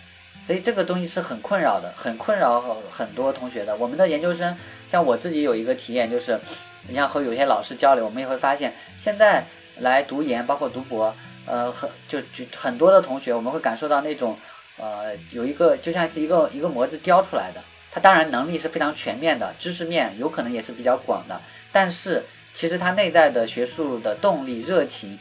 [0.47, 3.75] 所以这个东西是很困扰的，很困扰很多同学的。
[3.75, 4.57] 我们的研究生，
[4.91, 6.39] 像我自己有一个体验，就是
[6.87, 9.45] 你像和有些老师交流，我们也会发现，现在
[9.77, 11.13] 来读研，包括读博，
[11.45, 14.35] 呃，很就就很多的同学，我们会感受到那种，
[14.77, 17.61] 呃，有一个就像是一个一个模子雕出来的。
[17.89, 25.17] 他当然能力是非常全面的，知识面有可能也是比较广的，但是其实他内在的学术的动力、热情、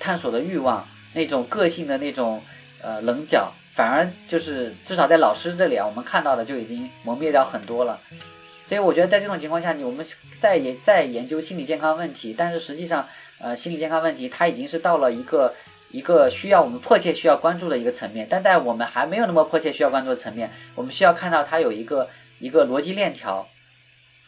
[0.00, 2.42] 探索的欲望、那种个性的那种
[2.82, 8.00] 呃棱角，反而就是至少在老师这里啊，我们看到的就已经磨灭掉很多了。
[8.66, 10.04] 所以我觉得在这种情况下，你我们
[10.40, 13.06] 在研在研究心理健康问题，但是实际上
[13.38, 15.54] 呃心理健康问题它已经是到了一个。
[15.90, 23.46] 一个需要我们迫切需要关注的一个层面，但在我们还没有那么迫切需要关注的层面，我们需要看到它有一个一个逻辑链条，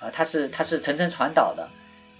[0.01, 1.68] 呃，它是它是层层传导的，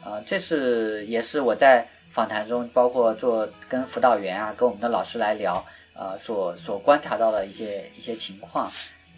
[0.05, 8.71] 呃，这是也是我在访谈中，包括做跟辅导员啊，跟我们的老师来聊，呃，所所观察到的一些一些情况，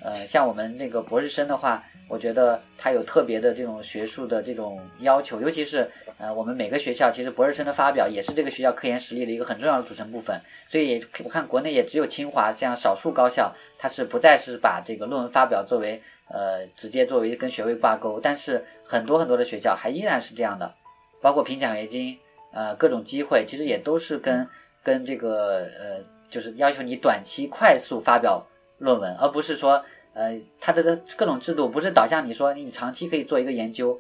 [0.03, 1.83] 呃，像我们那个博士生的话。
[2.11, 10.41] 我觉得他有特别的这种学术的这种要求，尤其是呃，我们每个学校其实博士生的发表也是这个学校科研实力的一个很重要的组成部分。
[10.69, 20.75] 所以我看国内也只有清华这样少数高校，它是不再是把这个论文发表作为呃直接作为跟学位挂钩，但是很多很多的学校还依然是这样的，
[21.21, 22.19] 包括评奖学金，
[22.53, 24.49] 呃，各种机会其实也都是跟
[24.83, 28.45] 跟这个呃，就是要求你短期快速发表
[28.81, 29.85] 论文，而不是说。
[30.13, 33.97] 呃，它的各种制度不是导向你说你长期可以做一个研究，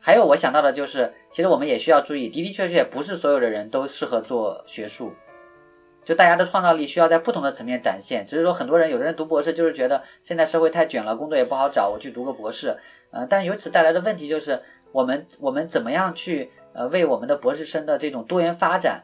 [0.00, 5.12] 还有我想到的就是，其实我们也需要注意，的的确确不是所有的人都适合做学术，
[6.02, 8.24] 就大家的创造力需要在不同的层面展现。
[8.24, 12.78] 只是说很多人，有的人读博士就是觉得现在社会太卷了，工作也不好找，我去读个博士。
[13.10, 14.62] 呃，但由此带来的问题就是，
[14.92, 19.02] 我们我们怎么样去呃为我们的博士生的这种多元发展。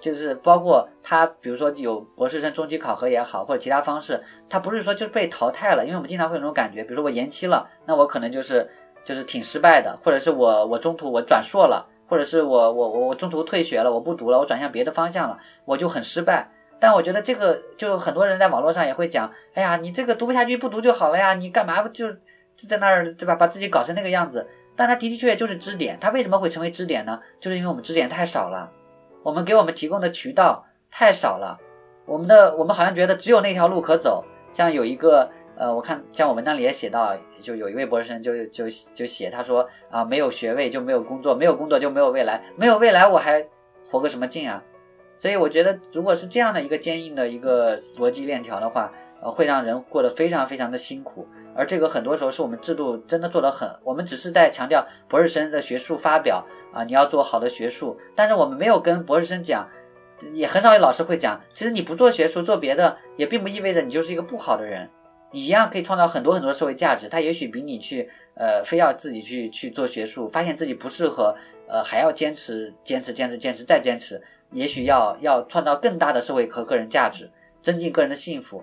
[0.00, 8.66] 就是包括他，比如说有博士生中期考核也好，或者其他方式，他不是说就是被淘汰了，因为我们经常会有那种感觉，比如说我延期了，那我可能就是
[9.04, 16.48] 就是挺失败的，或者是我我中途我转硕了，或者是我我我我中途退学了，我不读了，我转向别的方向了，我就很失败。
[16.80, 24.46] 但我觉得这个就很多人在网络上也会讲，哎呀，你这个读不下去不读就好了呀，你干嘛就就在那儿对吧，把自己搞成那个样子？
[24.76, 27.18] 但他的的确确就是支点，他为什么会成为支点呢？
[27.40, 28.70] 就是因为我们支点太少了。
[29.28, 31.58] 我们给我们提供的渠道太少了，
[32.06, 34.24] 我们的我们好像觉得只有那条路可走。
[34.54, 38.64] 像有一个呃，我看像我文章里也写到，就有一位博士生就就
[38.94, 43.46] 就写他说啊，没有学位就没有工作，没有工作就没有未来，没有未来我还
[43.90, 44.64] 活个什么劲啊？
[45.18, 51.28] 所以我觉得，如果是这样的一个坚硬的一个逻辑链条的话，呃，会让人过得非常非常的辛苦。
[51.58, 56.46] 而这个很多时候是我们制度真的做得很，我们只是在强调博士生的学术发表。
[56.70, 59.66] 啊，你要做好的学术，但是我们没有跟博士生讲，
[60.34, 61.40] 也很少有老师会讲。
[61.54, 64.90] 其实你不做学术，做别的也并不意味着你就是一个不好的人，
[65.32, 67.08] 你一样可以创造很多很多社会价值。
[67.08, 71.34] 他也许比你去呃非要自己去去做学术，发现自己不适合，
[71.66, 77.30] 呃还要坚持坚持坚持坚持再坚持，也许要要创造更大的社会和个人价值，
[77.62, 78.62] 增进个人的幸福。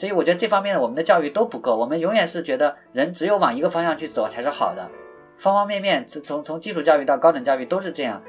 [0.00, 4.88] 所以我觉得这方面的我们的教育都不够，我们永远是觉得人只有往一个方向去走才是好的。
[5.36, 8.22] 方方面面，从从基础教育到高等教育都是这样，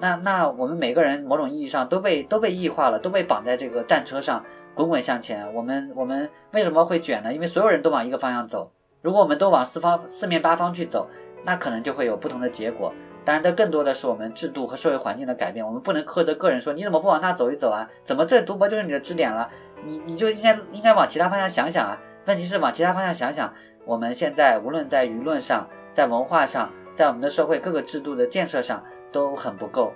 [0.00, 5.54] 那那我们每个人某种意义上都被都被异化了，都被绑在这个战车上滚滚向前。
[5.54, 7.32] 我们我们为什么会卷呢？
[7.32, 8.72] 因为所有人都往一个方向走。
[9.00, 11.08] 如果我们都往四方四面八方去走，
[11.42, 12.92] 那可能就会有不同的结果。
[13.24, 15.66] 当然，这更多的是我们制度和社会环境的改变。
[15.66, 17.88] 我们不能苛责个人说你怎么不往那走一走啊？
[18.04, 19.48] 怎么这读博就是你的支点了？
[19.82, 21.98] 你你就应该应该往其他方向想想啊。
[22.26, 23.52] 问题是往其他方向想想，
[23.84, 25.68] 我们现在无论在舆论上。
[25.94, 28.82] 在文化上，在我们的社会各个制度的建设上
[29.12, 29.92] 都很不够，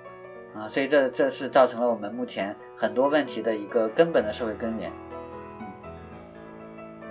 [0.55, 4.93] 啊，所以这这是造成了我们目前很多问题的一个根本的社会根源。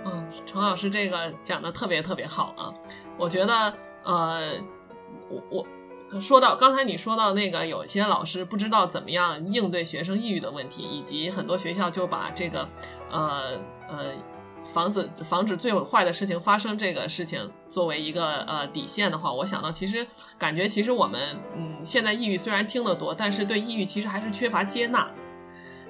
[0.06, 2.72] 嗯，程老师这个讲的特别特别好啊，
[3.18, 3.52] 我觉得，
[4.04, 4.40] 呃，
[5.28, 5.66] 我我
[6.20, 12.68] 说到刚才你说到那个有些老师不知道怎么样应对学生抑郁的问题，以及很多学校就把这个，
[13.10, 14.12] 呃呃。
[14.64, 25.10] 防止防止最坏的事情发生这个事情作为一个呃底线的话，我想到其实感觉其实我们嗯现在抑郁虽然听得多，但是对抑郁其实还是缺乏接纳，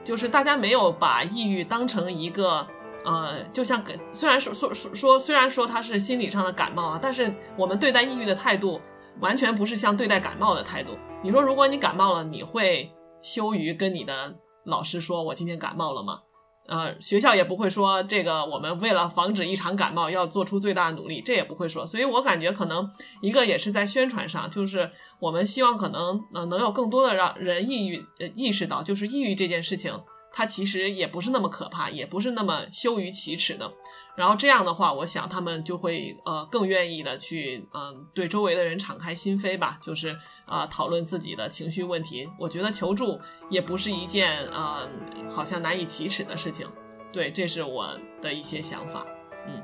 [0.04, 2.64] 就是大家没有把抑郁当成一个
[3.04, 8.80] 呃，就像虽然说说说虽然说他是心理上的感冒啊，但是我们对待抑郁的态度
[9.20, 10.96] 完全不是像对待感冒的态度。
[11.22, 16.20] 你说如果你感冒了，你会羞于跟你的老师说我今天感冒了吗？
[16.68, 21.86] 呃，学校也不会说这个，我们为了防止一场感冒要做出最大的努力，这也不会说。
[21.86, 22.86] 所以我感觉可能
[23.22, 29.98] 一个也是在宣传上，就是我们希望可能呃能有更多的让人抑郁呃意识到，就是抑郁这件事情，
[30.30, 33.72] 它其实也不是那么可怕，也不是那么羞于启齿的。
[34.18, 42.28] 然后这样的话，我想他们就会呃更愿意的去嗯对周围的人敞开心扉吧，就是啊讨论自己的情绪问题。
[42.36, 44.88] 我觉得求助也不是一件呃
[45.28, 46.66] 好像难以启齿的事情。
[47.12, 47.86] 对，这是我
[48.20, 49.06] 的一些想法。
[49.46, 49.62] 嗯，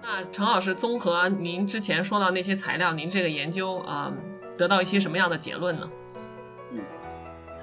[0.00, 4.12] 那陈老师综合您之前说到那些材料，您这个研究啊
[4.56, 5.90] 得到一些什么样的结论呢？
[6.70, 6.80] 嗯，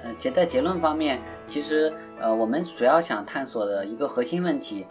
[0.04, 4.86] 呃结在结论方面，其实呃我们主要想探索的一个核心问题。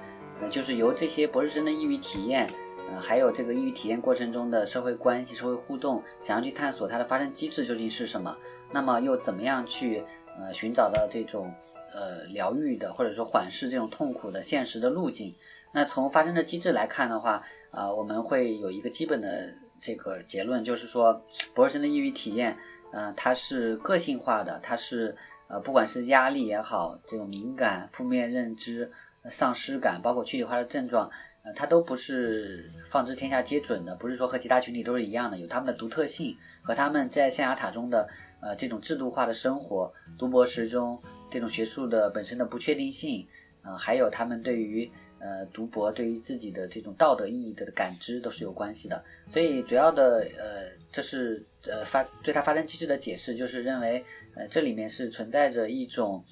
[0.47, 2.49] 就是由这些博士生的抑郁体验，
[2.89, 8.35] 呃，还有这个抑郁体验过程中的社会关系、社会互动，想要去探索它的发生机制究竟是什么。
[8.71, 10.03] 那么又怎么样去
[10.37, 11.51] 呃寻找到这种
[11.93, 15.33] 呃疗愈的，或者说缓释这种痛苦的现实的路径？
[15.73, 21.23] 那从发生的机制来看的话，啊，我们会有一个基本的这个结论，就是说
[21.53, 22.57] 博士生的抑郁体验，
[22.91, 25.15] 嗯，它是个性化的，它是
[25.47, 28.91] 呃，不管是压力也好，这种敏感、负面认知。
[29.25, 31.09] 丧失感，包括躯体化的症状，
[31.43, 38.07] 呃，它都不是放之天下皆准的，不是说和其他群体都是一样的，有他们的独特性和他们在象牙塔中的
[38.41, 43.27] 呃这种制度化的生活，读博士中这种学术的本身的不确定性，
[43.63, 49.03] 呃，还有他们对于呃读博对于自己的这种道德意义的感知都是有关系的。
[49.29, 54.03] 所以主要的呃，这是呃发对它发生机制的解释，就是认为
[54.35, 56.23] 呃这里面是存在着一种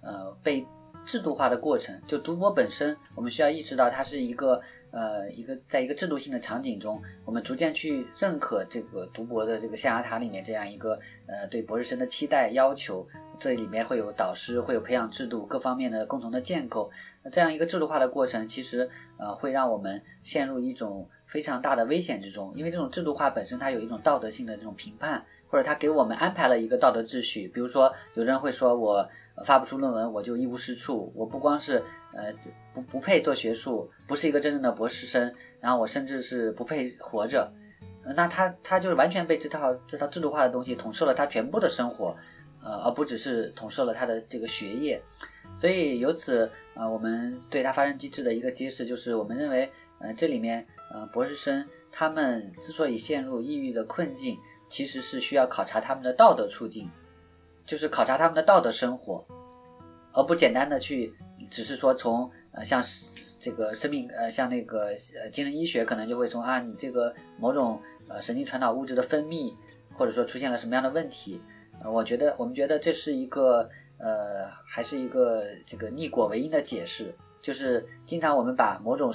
[0.00, 0.64] 呃被。
[1.06, 13.06] 制度化的过程，就读博本身，我们需要意识到它是一个，呃，一个在一个制度性的场景中，我们逐渐去认可这个读博的这个象牙塔里面这样一个，呃，对博士生的期待要求，
[13.38, 16.90] 这里面会有导师，会有培养制度，各方面的共同的建构，
[17.22, 29.08] 那这样一个制度化的过程，其实，呃，会让我们陷入一种非常大的危险之中，因为这种制度化本身它有一种道德性的这种评判，或者它给我们安排了一个道德秩序，比如说有人会说我。
[29.44, 31.12] 发不出论文，我就一无是处。
[31.14, 31.82] 我不光是
[32.14, 32.32] 呃
[32.72, 37.52] 不不配做学术，不是一个真正的博士生，然后我甚至是不配活着。
[38.14, 42.16] 那他他就是完全被这套这套制度化的东西统摄了他全部的生活，
[42.62, 45.02] 呃，而不只是统摄了他的这个学业。
[45.56, 56.88] 所以由此呃，我们对他发生机制的一个揭示就是，我们认为呃这里面呃博士生他们之所以陷入抑郁的困境，其实是需要考察他们的道德处境。
[57.66, 59.24] 就是考察他们的道德生活，
[60.12, 61.12] 而不简单的去，
[61.50, 62.82] 只是说从呃像
[63.38, 69.52] 这个生命呃像那个呃精神医学可能就会从啊你这个某种呃神经传导物质的分泌，
[69.92, 71.40] 或者说出现了什么样的问题，
[71.82, 79.12] 呃我觉得我们觉得这是一个呃还是一个这个逆果为因的解释，就是经常我们把某种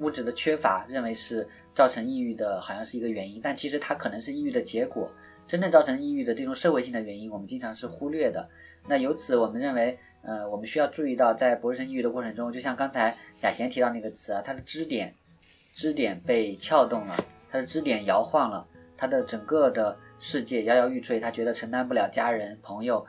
[0.00, 5.10] 物质的缺乏认为是造成抑郁的，好像是一个原因，但其实它可能是抑郁的结果。
[5.46, 8.48] 真正造成抑郁的这种社会性的原因，我们经常是忽略的。
[8.86, 15.12] 那由此，我们认为，呃，我们需要注意到，在博士生抑郁的过程中，就像刚才雅贤提到那个词啊，他的支点，
[15.72, 17.16] 支点被撬动了，
[17.50, 23.06] 他的支点摇晃了，他的整个的世界摇摇欲坠，他觉得承担不了家人、朋友、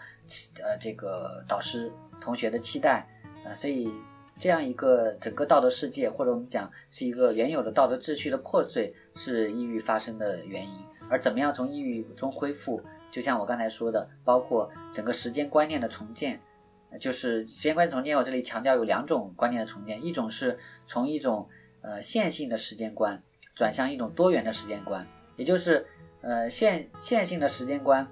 [0.62, 3.06] 呃，这个导师、同学的期待，
[3.46, 3.90] 啊，所以
[4.38, 10.74] 这样一个整个道德世界，或者我们讲是一个原有的道德秩序的破碎，是抑郁发生的原因。
[11.10, 12.82] 而怎么样从抑郁中恢复？
[13.12, 16.42] 就像我刚才说的，包括整个时间观念的重建，
[17.00, 18.18] 就是时间观念重建。
[18.18, 21.48] 我这里强调有两种观念的重建，一种是从一种
[21.82, 23.22] 呃线性的时间观
[23.56, 25.86] 转向一种多元的时间观，也就是
[26.20, 28.06] 呃线线性的时间观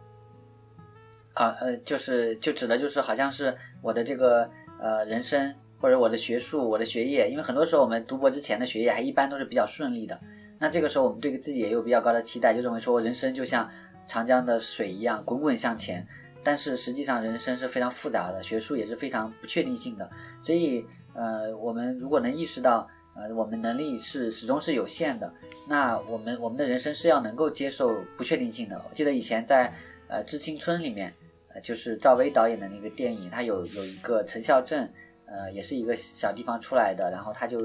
[1.34, 10.18] 啊呃就是就指的就是好像是我的这个呃人生或者我的学术我的学业，因为很多时候我们读博之前的学业还一般都是比较顺利的。
[10.58, 13.70] 那这个时候，我们对自己也有比较高的期待，就认为说人生就像
[14.08, 16.08] 长江的水一样滚滚向前。
[16.42, 20.10] 但是实际上，人生是非常复杂的，学术也是非常不确定性的。
[20.42, 25.34] 所以，呃，我们如果能意识到，呃，我们能力是始终是有限的，
[25.68, 28.82] 那我们我们的人生是要能够接受不确定性的。
[28.90, 29.74] 我记得以前在
[30.08, 31.14] 呃《致青春》里面，
[31.54, 34.90] 呃，就是赵薇导演的那个电影，它有有一个陈孝正，
[35.34, 37.58] 呃，也是一个小地方出来的，然后他就。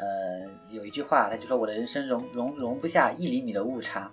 [0.00, 4.08] 呃，有一句话，他就说我的人生容容容不下一厘米的误差，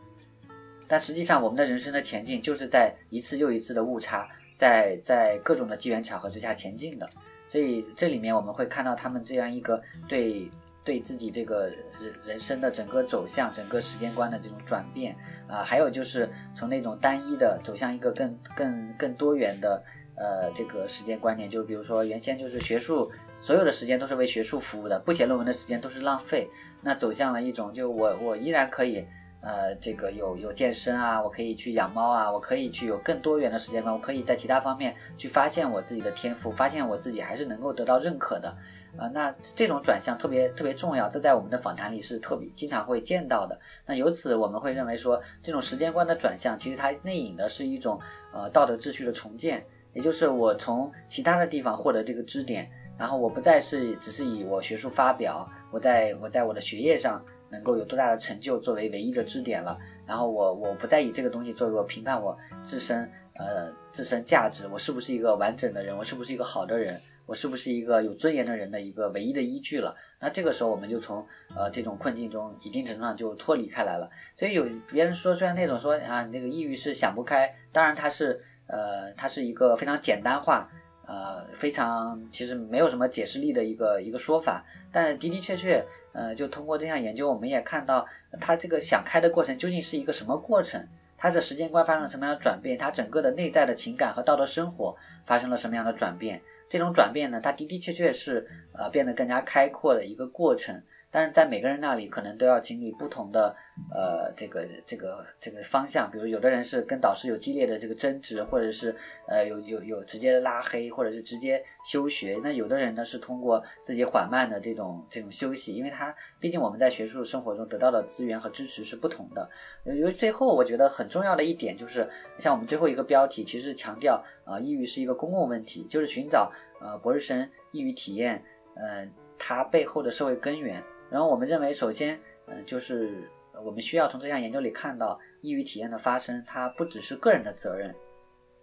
[0.88, 4.28] 但实际上我们的人生的前进就是在一次又一次的误差，
[4.58, 7.08] 在在各种的机缘巧合之下前进的。
[7.48, 10.50] 所以这里面我们会看到他们这样一个对
[10.84, 11.68] 对自己这个
[12.02, 15.16] 人人生的整个走向、整个时间观的这种转变
[15.48, 19.84] 啊，还有就是从那种单一的走向一个更更更多元的
[20.16, 23.12] 呃这个时间观念，就比如说原先就是学术
[23.42, 26.50] 所有的时间都是为学术服务的，不写论文的时间都是浪费，
[26.82, 29.06] 那走向了一种就我我依然可以。
[29.42, 38.50] 呃，这个有有健身啊，我可以去养猫啊，我可以去有更多元的时间观，我可以在其他方面去发现我自己的天赋，发现我自己还是能够得到认可的，
[38.98, 43.60] 啊，那这种转向特别特别重要，这在我们的访谈里是特别经常会见到的。
[43.86, 48.00] 那由此我们会认为说，这种时间观的转向，其实它内隐的是一种
[48.34, 49.64] 呃道德秩序的重建，
[49.96, 52.70] 也就是我从其他的地方获得这个支点，
[53.00, 57.26] 然后我不再是只是以我学术发表，我在我在我的学业上。
[57.52, 69.96] 能够有多大的成就作为唯一的支点了，然后我我不再以这个东西作为我评判我自身呃自身价值，我是不是一个完整的人，我是不是一个好的人，我是不是一个有尊严的人的一个唯一的依据了。
[70.20, 71.26] 那这个时候我们就从
[71.56, 74.10] 呃这种困境中一定程度上就脱离开来了。
[74.36, 80.68] 所以有别人说，虽然那种说啊你这个抑郁是想不开，当然它是呃它是一个非常简单化。
[81.08, 88.04] 呃，非常其实没有什么解释力的一个一个说法，但的的确确，呃，就通过这项研究，我们也看到
[88.42, 90.84] 他这个想开的过程究竟是一个什么过程，
[91.16, 94.96] 他的时间观发生了什么样的转变，他整个的内在的情感和道德生活
[95.28, 98.44] 发生了什么样的转变，这种转变呢，它的的确确是
[98.74, 100.82] 呃变得更加开阔的一个过程。
[101.16, 103.56] 但是在每个人那里，可能都要经历不同的，
[103.90, 106.12] 呃，这个这个这个方向。
[106.12, 108.94] 比如有的人是跟导师有激烈的这个争执，或者是
[109.26, 112.38] 呃有有有直接拉黑，或者是直接休学。
[112.44, 119.50] 那有的人呢是通过自己缓慢的这种这种休息，因为他毕竟我们在学术生活中得到的资源和支持是不同的。
[119.86, 122.06] 因为最后我觉得很重要的一点就是，
[122.40, 126.52] 像我们最后一个标题，其实强调啊，抑郁是一个公共问题，就是寻找
[126.82, 128.44] 呃博士生抑郁体验，
[128.76, 129.10] 呃，
[129.40, 130.84] 它背后的社会根源。
[131.16, 133.32] 然后我们认为，首先，嗯，就是
[133.64, 137.96] 我们需要从这项研究里看到，抑郁体验的发生，它不只是个人的责任，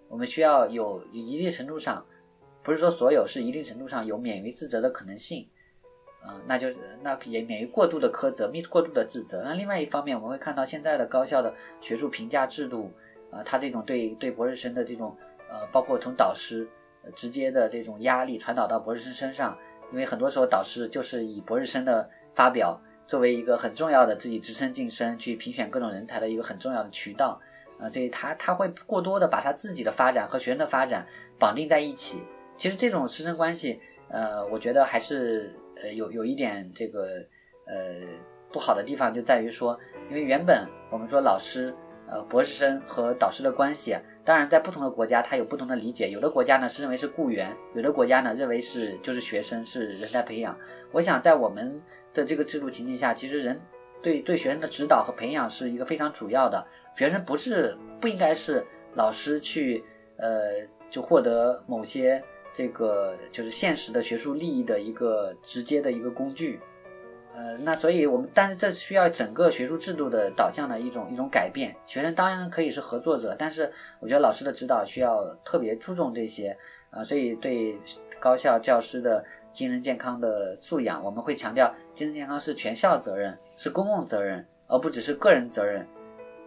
[0.07, 2.05] 我们需要有一定程度上，
[2.63, 5.49] 不是说所有，是一定程度上有免于自责的可能性，
[6.21, 9.43] 啊，那就是那也免于过度的苛责、密过度的自责。
[9.43, 12.93] 那另外一方面，我们会看到现在的高校的学术评价制度，
[13.31, 15.17] 啊，它这种对对博士生的这种，
[15.49, 16.69] 呃，包括从导师
[17.17, 19.57] 直接的这种压力传导到博士生身上，
[19.91, 27.41] 因为很多时候导师就是以博士生的发表作为一个很重要的自己职称晋升、去评选各种人才的一个很重要的渠道，
[27.79, 31.07] 啊，所以他他会过多的把他自己的发展和学生的发展
[31.39, 32.19] 绑定在一起。
[32.57, 37.25] 其实这种师生关系，呃，我觉得还是呃有有一点这个
[37.67, 38.07] 呃
[38.53, 39.79] 不好的地方，就在于说，
[40.09, 41.75] 因为原本我们说老师、
[42.07, 50.57] 呃博士生和导师的关系，当然在不同的国家它有不同的理解，有的国家呢是认为是雇员，有的国家呢认为是就是学生是人才培养。
[50.93, 51.81] 我想在我们。
[52.15, 53.59] 的这个制度情境下，其实人
[54.03, 56.63] 对对学生的指导和培养是一个非常主要的。
[56.95, 58.63] 学生不是不应该是
[58.95, 59.83] 老师去
[60.19, 66.61] 呃就获得某些这个就是现实的学术利益的一个直接的一个工具。
[67.35, 71.75] 呃，那所以我们但是这需要整个学术制度的导向的一种一种改变。
[71.87, 76.57] 学生当然可以是合作者，但是我觉得老师的指导需要特别注重这些
[76.91, 77.03] 啊。
[77.03, 77.79] 所以对
[78.21, 79.25] 高校教师的。
[79.53, 85.87] 精神健康的素养，我们会强调精神健康是全校责任，是公共责任，而不只是个人责任，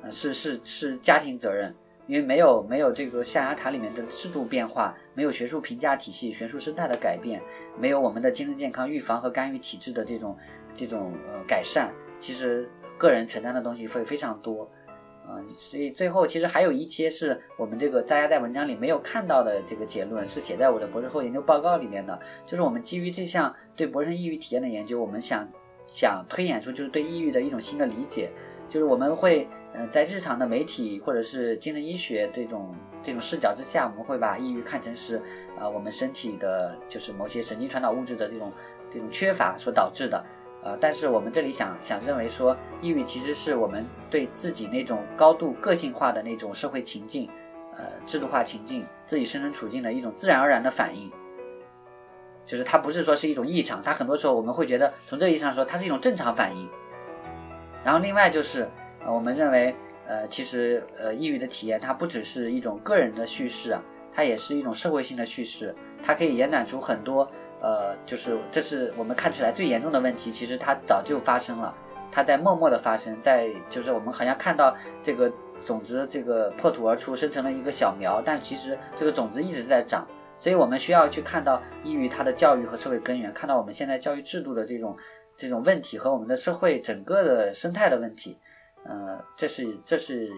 [0.01, 1.71] 呃，是是是家庭责任。
[2.07, 7.39] 因为没有没有这个象牙塔里面的制度变化，没有学术评价体系、学术生态的改变，
[7.79, 10.35] 没有我们的精神健康预防和干预体制的这种
[10.75, 14.69] 这种呃改善，其实个人承担的东西会非常多。
[15.27, 22.19] 啊，所以最后其实还有一些是我们这个大家在文章里没有看到的这个结论，是写在我的博士后研究报告里面的。
[22.45, 25.47] 就是我们基于这项对博士生抑郁体验的研究，我们想
[25.87, 28.29] 想推演出就是对抑郁的一种新的理解。
[28.69, 35.19] 就是我们会嗯在日常的媒体或者是精神医学这种这种视角之下，我们会把抑郁看成是
[35.57, 38.51] 啊我们身体的就是某些神经传导物质的这种
[38.91, 40.23] 这种缺乏所导致的。
[40.65, 47.29] 呃，但是我们这里想想认为说，抑郁其实是我们对自己那种高度个性化的那种社会情境，
[47.77, 51.11] 呃，制度化情境，自己生存处境的一种自然而然的反应，
[52.47, 56.67] 就是它不是说是一种异常，它很多时候我们会觉得从这个意义上说，它是一种正常反应。
[57.83, 58.67] 然后另外就是，
[59.05, 59.75] 呃，我们认为，
[60.07, 63.79] 呃，其实呃，抑郁的体验它不只是一种个人的叙事啊，
[64.11, 67.31] 它也是一种社会性的叙事，它可以延展出很多。
[67.65, 71.73] 呃，就是这是我们看起来最严重的问题，其实它早就发生了，
[72.11, 75.31] 它在默默的发生，在就是我们好像看到这个
[75.65, 80.07] 种子这个破土而出，生成了一个小苗，但其实这个种子一直在长，
[80.37, 84.95] 所以我们需要去看到抑郁它的教育和社会根源，看到我们现在教育制度的这种
[85.35, 88.37] 这种问题和我们的社会整个的生态的问题。
[88.83, 90.29] 呃，这是这是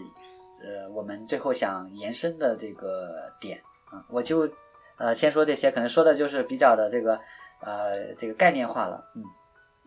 [0.63, 3.59] 呃我们最后想延伸的这个点
[3.91, 4.49] 啊，我就
[4.97, 7.19] 呃先说这些，可能说的就是比较的这个
[7.61, 9.23] 呃这个概念化了，嗯。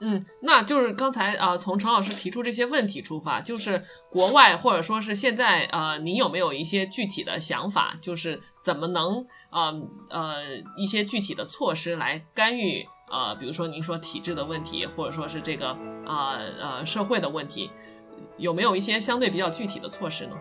[0.02, 10.36] 嗯，那就是刚才啊，从陈老师提出这些问题出发，就是国外或者说是现在呃，你有没有一些具体的想法，就是怎么能呃呃
[10.78, 17.70] 一些具体的措施来干预呃，比如说您说体制的问题，或者说是这个啊呃社会的问题，
[18.38, 20.36] 有没有一些相对比较具体的措施呢？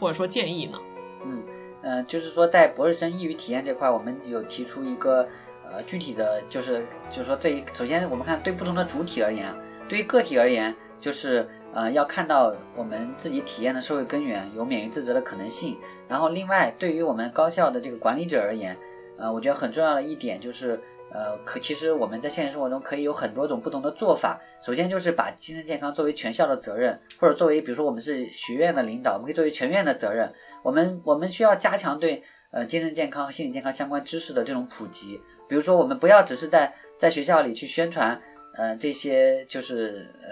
[0.00, 0.78] 或者说建议呢？
[1.26, 1.44] 嗯
[1.84, 5.28] 嗯，就是说在博士生抑郁体验这块，我们有提出一个。
[5.66, 9.52] 呃，具体的就是，就是说，对于首先我们看对不同的主体而言，
[9.88, 15.78] 对于个体而言，就是呃要看到我们自己体验的社会根源有免于自责的可能性。
[16.06, 18.76] 然后另外，对于我们高校的这个管理者而言，
[19.16, 20.78] 呃，我觉得很重要的一点就是，
[21.10, 24.38] 呃，可其实我们在现实生活中可以有很多种不同的做法。
[24.62, 30.30] 首先就是把精神健康作为全校的责任，或者作为比如说我们是学院的领导，我们可以作为全院的责任。
[30.64, 35.20] 我们我们需要加强对呃精神健康和心理健康相关知识的这种普及。
[35.46, 38.18] 比如说，我们不要只是在在学校里去宣传，
[38.54, 40.30] 呃，这些就是呃，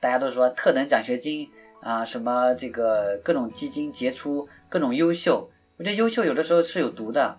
[0.00, 1.48] 大家都说特等奖学金
[1.80, 5.48] 啊，什么这个各种基金杰出，各种优秀。
[5.76, 7.38] 我觉得优秀有的时候是有毒的，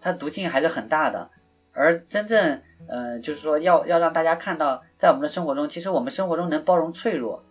[0.00, 1.30] 它毒性还是很大的。
[1.74, 7.44] 而真正，呃，就是说要要让大家看到，在我们的生活中，其实我们生活中能包容脆弱，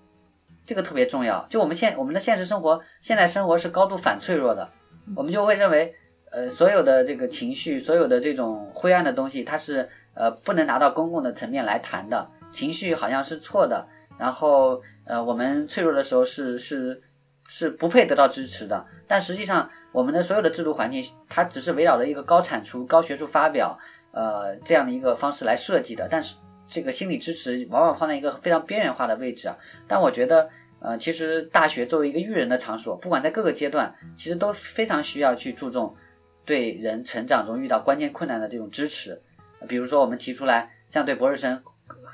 [0.66, 1.46] 这个特别重要。
[1.50, 4.70] 就我们现我们的现实生活，现在生活是高度反脆弱的，
[5.16, 5.96] 我们就会认为。
[6.32, 12.30] 呃，所有的这个情绪，所有的这种灰暗的东西，它是呃不能拿到公共的层面来谈的。
[12.52, 13.88] 情绪好像是错的，
[14.18, 17.02] 然后呃我们脆弱的时候是是
[17.48, 18.86] 是不配得到支持的。
[19.08, 23.80] 但实际上，我们的所有的制度环境，它只是围绕着一个高产出、高学术发表
[24.12, 26.10] 呃这样的一个方式来设计的。
[26.12, 26.36] 但是
[26.68, 29.58] 这个心理支持往往放在一个非常边缘化的位置啊。
[29.88, 30.50] 但我觉得
[30.80, 35.96] 呃其实大学作为一个育人的场所，不管在各个阶段，其实都非常需要去注重。
[36.48, 39.20] 对人成长中遇到关键困难的这种支持，
[39.68, 41.60] 比如说我们提出来，像对博士生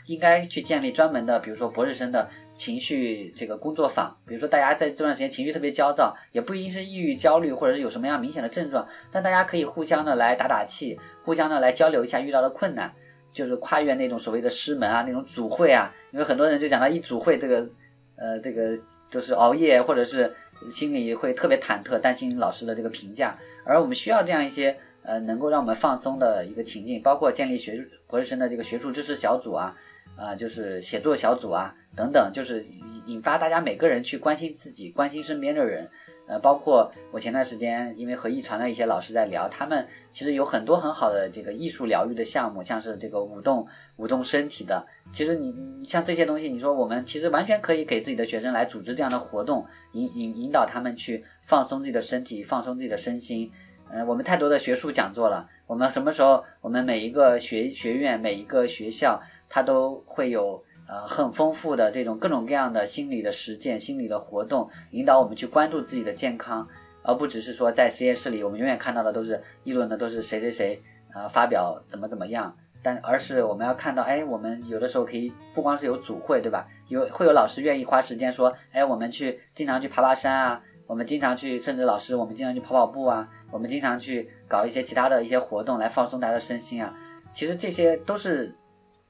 [0.07, 4.17] 应该去建立专门的，比如说博士生的情绪这个工作坊。
[4.25, 12.93] 比如说大家在这段时间情绪特别焦躁，也不一定是抑郁、焦虑，或者是有什么样明显的症状，但大家可以互相的来打打气，互相的来交流一下遇到的困难，
[13.33, 15.93] 就是跨越那种所谓的师门啊，那种组会啊。
[16.11, 17.67] 因为很多人就讲到一组会，这个
[18.15, 18.65] 呃，这个
[19.05, 20.33] 就是熬夜，或者是
[20.69, 23.37] 心里会特别忐忑，担心老师的这个评价。
[23.63, 29.75] 而我们需要这样一些呃，能够让我们放松的一个情境，包括建立学博士生的这个学术支持小组啊，
[30.17, 32.65] 啊，就是写作小组啊等等，就是
[33.05, 35.89] 引发大家每个人去关心自己、关心身边的人。
[36.31, 43.67] 呃，包括我前段时间因为和艺传的一些老师在聊，他们其实有很多很好的这个艺术疗愈的项目，像是这个舞动
[43.97, 44.87] 舞动身体的。
[45.11, 45.53] 其实你
[45.85, 51.25] 像这些东西，你说我们其实完全可以给自己的学生来组织这样的活动，引引引导他们去。
[51.43, 53.51] 放松自己的身体，放松自己的身心。
[53.89, 55.49] 呃，我们太多的学术讲座了。
[55.67, 56.41] 我们什么时候？
[56.61, 66.67] 我们每一个学学院，每一个学校，它都会有呃很丰富的这种各种各样的心理的实践、心理的活动，引导我们去关注自己的健康，
[67.01, 70.83] 而不只是说在实验室里，我们永远看到的都是议论的都是谁谁谁
[71.13, 72.57] 啊发表怎么怎么样。
[72.83, 76.67] 但而是我们要看到，哎，我们有的时候可以不光是有组会，对吧？
[76.89, 80.61] 有会有老师愿意花时间说，哎，我们去经常去爬爬山啊。
[80.87, 86.93] 我们经常去，甚至老师，我们经常去跑跑步啊，我们经常去搞一些其他的一些活动来放松大家的身心啊。
[87.31, 88.53] 其实这些都是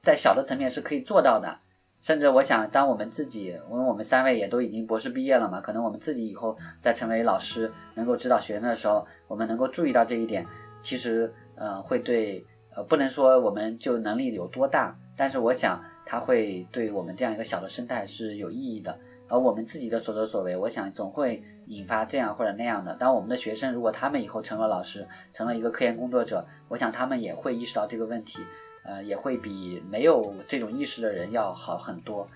[0.00, 1.58] 在小的层面是可以做到的。
[2.02, 10.44] 甚至我想，当我们自己，因为我们三位也都已经博士毕业了嘛，可能我们自己以后再成为老师，能够指导学生的时候，我们能够注意到这一点，
[10.82, 12.44] 其实呃会对
[12.74, 18.98] 呃不能说我们就能力有多大，但是我想它会对我们这样一个小的生态是有意义的。
[19.28, 22.94] 而我们自己的所作所为，我想总会引发这样或者那样的。
[22.96, 28.40] 当我们的学生如果他们以后成了老师，成了一个科研工作者，我想他们也会意识到这个问题，
[28.84, 32.26] 呃，也会比没有这种意识的人要好很多，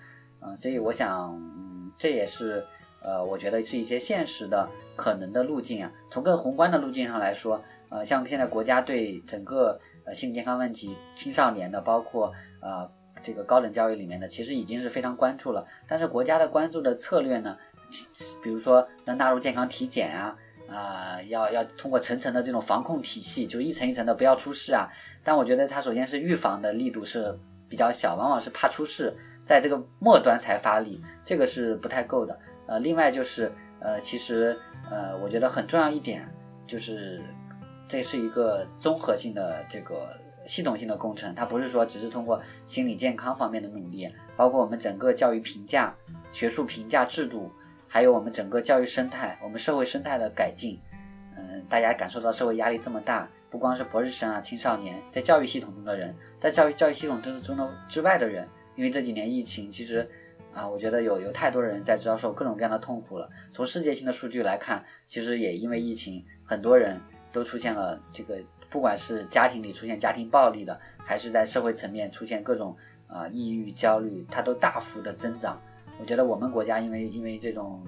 [0.41, 2.65] 嗯，所以我想，嗯，这也是，
[3.01, 5.91] 呃，我觉得是一些现实的可能的路径啊。
[6.11, 12.89] 从更宏观的路径上来说，呃，像现在国家对整个呃心理健康问题、青少年的，包括呃。
[13.23, 15.65] 这个高等教育里面的，其实已经是非常关注了。
[15.87, 17.57] 但是国家的关注的策略呢，
[18.43, 20.37] 比如说能纳入健康体检啊，
[20.69, 24.87] 啊，要要通过层层的这种防控体系，就一层一层的不要出事啊。
[25.27, 29.13] 但我觉得它首先是预防的力度是比较小，往往是怕出事，
[29.45, 32.39] 在这个末端才发力，这个是不太够的。
[32.65, 33.51] 呃，另外就是
[33.81, 34.57] 呃，其实
[34.89, 36.25] 呃，我觉得很重要一点
[36.65, 37.21] 就是
[37.89, 45.93] 这是一个综合性的这个系统性的工程，它不是说只是通过心理健康方面的努力，包括我们整个教育评价、
[46.31, 47.51] 学术评价制度，
[47.85, 50.79] 还有我们整个教育生态、我们社会生态的改进。
[51.35, 60.09] 嗯，大家感受到社会压力这么大，不光是博士生啊、青少年，在教育系统中的人，在教育教育系统之中的之外的人，因为这几年疫情，其实
[60.53, 63.29] 啊，我觉得有有太多人在遭受各种各样的痛苦了。
[63.53, 67.01] 从世界性的数据来看，其实也因为疫情，很多人。
[67.33, 72.75] 都出现了这个，不管是家庭里出现家庭暴力的，还是在社会层面出现各种
[73.05, 75.61] 啊抑郁、焦虑，它都大幅的增长。
[75.99, 77.85] 我觉得我们国家因为因为这种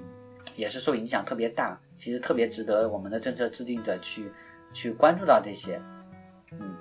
[0.56, 4.30] 也是受影响特别大，其实特别值得我们的政策制定者去
[4.74, 5.82] 去关注到这些。
[6.52, 6.76] 嗯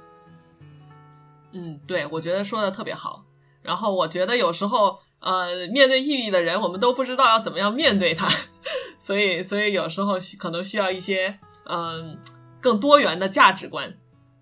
[1.52, 3.24] 嗯，对，我觉得说的特别好。
[3.62, 8.28] 然后我觉得有时候呃，面对抑郁的人，我们都不知道要怎么样面对他，
[8.98, 12.18] 所以所以有时候可能需要一些嗯。
[12.60, 13.96] 更多元的价值观，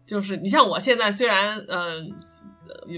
[0.07, 2.17] 就是你像我现在虽然嗯，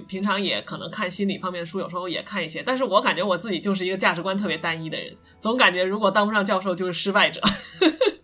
[0.06, 7.40] 平常也可能看心理方面的书，有时候也看一些，但是我感觉我自己就是一个价值观特别单一的人，总感觉如果当不上教授就是失败者，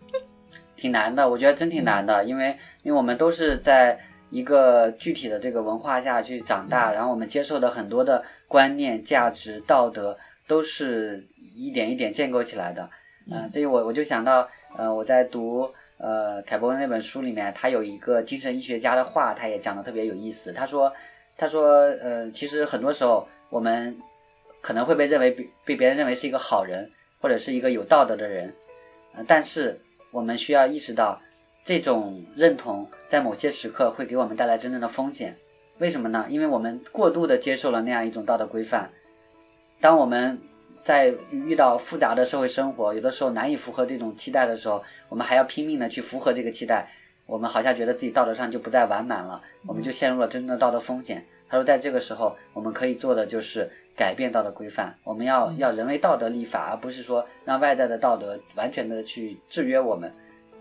[0.85, 3.97] 挺难的，我觉得真挺难的，因为因为我们都是在
[4.29, 10.15] 一个具体的这个文化下去长大，然后我们接受的很多的观念、价值、道德
[10.47, 11.25] 都是
[11.55, 12.87] 一点一点建构起来的，
[13.31, 15.73] 嗯，所以我我就想到，呃，我在读。
[15.97, 20.51] 呃，凯伯文那本书里面，他有一个精神医学家的话，他也讲的特别有意思。
[20.51, 20.91] 他说，
[21.37, 21.69] 他说，
[22.03, 23.97] 呃，其实很多时候我们
[24.59, 28.53] 可能会被认为被被别人认为是一个好人，或者是一个有道德的人，
[29.15, 29.79] 呃，但是
[30.15, 31.19] 我们需要意识到，
[31.61, 35.35] 这种认同在某些时刻会给我们带来真正的风险。
[35.79, 36.25] 为什么呢？
[36.29, 38.89] 因为我们过度的接受了那样一种道德规范，
[39.81, 40.39] 当我们。
[40.85, 46.87] 在遇到复杂的社会生活，有的时候难以符合这种期待的时候，我们还要拼命的去符合这个期待，
[47.25, 51.25] 我们好像觉得自己道德上就不再完满了，我们就陷入了真正的道德风险。
[51.49, 60.13] 他说，在这个时候，我们可以做的就是改变道德规范，我们要要人为道德立法，而不是说让外在的道德完全的去制约我们。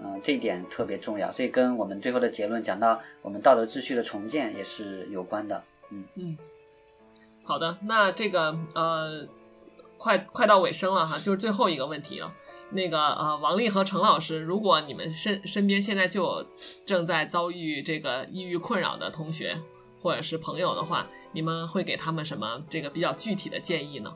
[0.02, 5.62] 嗯，这一点特别重要，所以跟我们最后的结论讲到我们道德秩序的重建也是有关的。
[5.90, 6.38] 嗯嗯，
[7.44, 9.26] 好的，那这个呃。
[9.96, 12.34] 快快到尾声了哈，就是最后一个问题了。
[12.72, 16.46] 那个呃，王丽和程老师，如果你们身身边现在就有
[16.84, 19.54] 正在遭遇这个抑郁困扰的同学
[20.04, 24.14] 或者是朋友的话，你们会给他们什么这个比较具体的建议呢？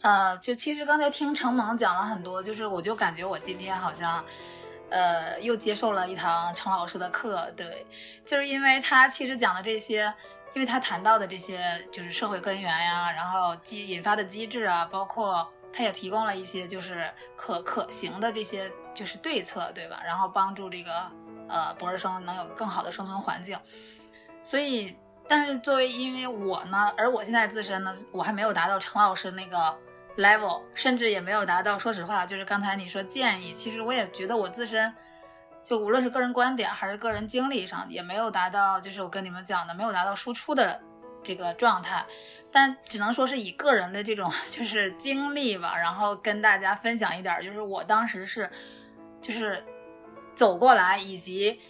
[0.00, 4.24] 呃，就其实刚才听程萌讲了很多，就是我就感觉我今天好像
[4.90, 7.86] 呃又接受了一堂程老师的课，对，
[8.24, 10.12] 就是因为他其实讲的这些。
[10.54, 11.58] 因为他谈到的这些
[11.90, 20.02] 就是社会根源呀，然后机引发的机制啊，包括他也提供了一些就是可可行的这些就是对策，对吧？
[20.04, 21.10] 然后帮助这个
[21.48, 23.58] 呃博士生能有更好的生存环境。
[24.42, 24.96] 所以，
[25.28, 29.78] 但是作为因为我呢，而我现在自身呢，我还没有达到陈老师那个
[30.16, 31.78] level，甚至也没有达到。
[31.78, 34.92] 说实话，就是刚才你说建议，其实我也觉得我自身。
[35.62, 40.82] 就无论是个人观点还是个人经历上，也没有达到，就是我跟你们讲的，没有达到输出的
[41.22, 42.04] 这个状态，
[42.50, 48.50] 但只能说是以个人的这种 就是经历吧，然后跟大家分享一点，就是我当时是，
[49.20, 49.64] 就是
[50.34, 51.60] 走过来，以及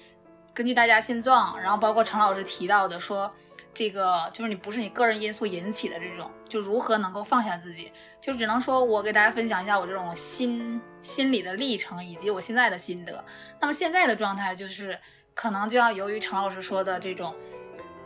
[0.55, 3.33] 根据大家现状，然后包括陈老师提到的说。
[3.75, 7.91] 这个就是你不是你个人因素引起的这种，就如何能够放下自己，
[8.21, 13.25] 就只能说我给大家分享一下我这种心心理的历程以及我现在的心得。
[13.59, 14.99] 那么现在的状态就是，
[15.33, 17.35] 可能就要由于陈老师说的这种，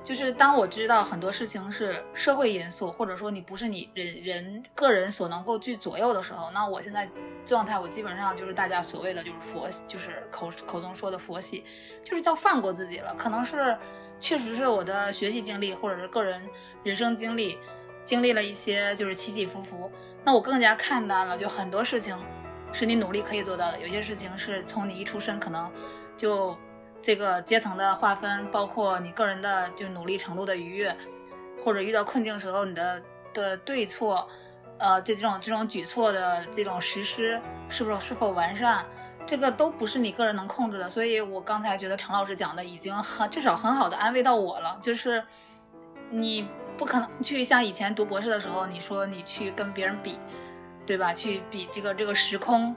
[0.06, 7.08] 就是当我知道很多事情是社会因素，或者说你不是你人人个人所能够去左右的时候，那我现在
[7.44, 11.64] 状态我基本上就是大家所谓的就是佛，就是口口中说的佛系，
[12.04, 13.76] 就是叫放过自己了，可能是。
[14.18, 16.48] 确实是我的学习经历，或者是个人
[16.82, 17.58] 人生经历，
[18.02, 19.92] 经历了一些就是起起伏伏。
[20.24, 22.16] 那我更加看淡了，就很多事情
[22.72, 25.70] 是你努力可以做到的，有些事情是从你一出生可能
[26.16, 26.56] 就
[27.00, 30.96] 这个阶层的划分，包括你个人的就努力程度的愉悦，
[31.58, 34.26] 或者遇到困境时候你的的对错，
[34.78, 38.84] 呃，这种这种举措的这种实施是不是是否完善。
[39.26, 44.78] 这个都不是你个人能控制的，所以我刚才觉得陈老师讲的已经很至少很好的安慰到我了。
[44.80, 45.24] 就是
[46.10, 50.16] 你不可能去像以前读博士的时候，你说你去跟别人比，
[50.86, 51.12] 对吧？
[51.12, 52.76] 去比这个这个时空，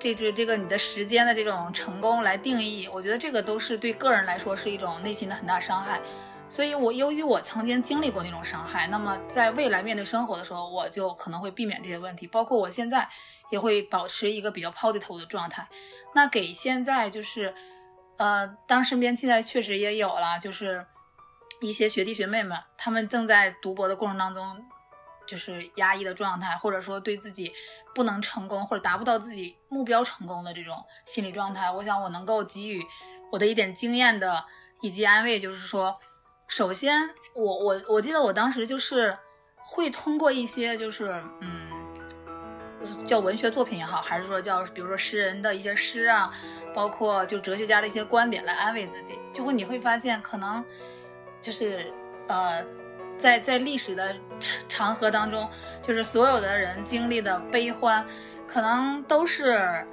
[0.00, 6.00] 这这这个你的时间的这种成功来定义，我觉得这个都是对个人来说是一种内心的很大伤害。
[6.48, 13.08] 所以我由于我曾经经历过那种伤害，那么在未来面对生活的时候，我就可能会避免这些问题，包括我现在。
[13.50, 15.68] 也会保持一个比较 positive 的状态。
[16.14, 17.52] 那给现在就是，
[18.16, 20.86] 呃，当身边现在确实也有了，就是
[21.60, 24.64] 一些学弟学妹们，他们正在读博的过程当中，
[25.30, 27.52] 就是压抑的状态，或者说对自己
[27.94, 32.84] 不能成功或者达不到自己目标成功的这种心理状态，我想我能够给予
[33.30, 34.44] 我的一点经验的
[34.80, 35.96] 以及安慰，就是说，
[36.48, 39.16] 首先，我我我记得我当时就是
[39.58, 41.08] 会通过一些就是
[41.40, 41.68] 嗯。
[43.06, 46.32] 叫文学作品也好，还是说叫比如说诗人的一些诗啊，
[46.72, 50.64] 包括就哲学家的一些观点来安慰自己，就会你会发现，可能
[51.42, 51.92] 就是
[52.26, 52.64] 呃，
[53.20, 55.48] 在在历史的长长河当中，
[55.82, 58.04] 就是所有的人经历的悲欢，
[58.48, 59.84] 可能都是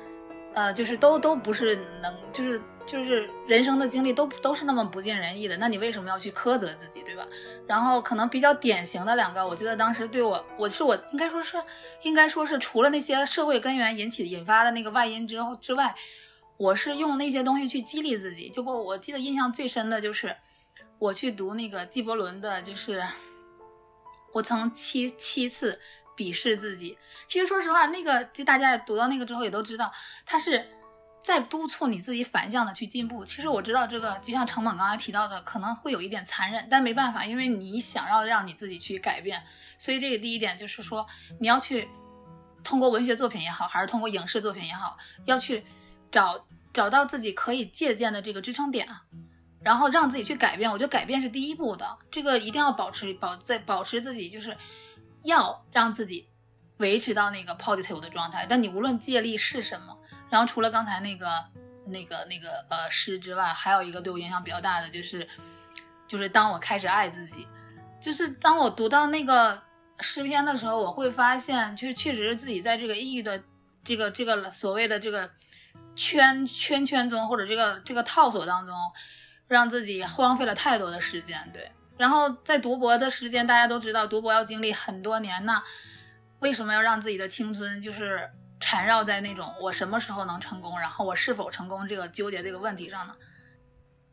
[0.54, 2.62] 呃，就是都都不是能就是。
[2.88, 7.28] 就是人生的经历都都是那么不尽人意的，那你为什么要去苛责自己，对吧？
[7.68, 11.62] 然后可能比较典型的两个，我记得当时对我，我是我应该说是，
[12.04, 15.94] 应该说是除了那些社会根源引起引发的那个外因之后之外，
[16.56, 18.48] 我是用那些东西去激励自己。
[18.48, 20.34] 就不，我记得印象最深的就是
[21.00, 23.06] 我去读那个纪伯伦的，就是
[24.34, 25.80] 我曾七七次
[26.16, 26.98] 鄙视自己。
[27.28, 29.92] 其实说实话，那个就大家读到那个之后也都知道，
[30.26, 30.68] 他是。
[31.24, 33.26] 在督促你自己反向的去进步。
[33.26, 39.44] 其实我知道这个，就像成本刚才提到的，可能会有一点残忍，但没办法，因为你想要让你自己去改变，
[39.78, 41.06] 所以这个第一点就是说，
[41.42, 41.90] 你要去
[42.64, 45.66] 通过文学作品也好，还是通过影视作品也好，要去
[46.10, 48.88] 找找到自己可以借鉴的这个支撑点，
[49.68, 50.72] 然后让自己去改变。
[50.72, 54.56] 我觉得改变是第一步的，这个一定要保持保在保持自己，就是
[55.24, 56.30] 要让自己
[56.78, 58.46] 维持到那个 positive 的状态。
[58.48, 59.98] 但你无论借力是什么。
[60.30, 61.28] 然后除了刚才那个、
[61.88, 65.28] 那个、那个呃诗之外，还有一个对我影响比较大的就是，
[66.08, 67.46] 就是当我开始爱自己，
[68.00, 69.62] 就是当我读到那个
[70.00, 73.44] 诗篇的时候，我会发现，就是确实是自己在这个抑郁的
[73.84, 75.30] 这个这个所谓的这个
[75.94, 78.74] 圈圈圈中，或者这个这个套索当中，
[79.48, 81.50] 让自己荒废了太多的时间。
[81.54, 85.64] 对，然后在读博的时间，大家都知道读博要经历很多年，那
[86.40, 88.30] 为什么要让自己的青春就是？
[88.60, 93.16] 缠绕在那种我什么时候能成功，然后我是否成功这个纠结这个问题上呢？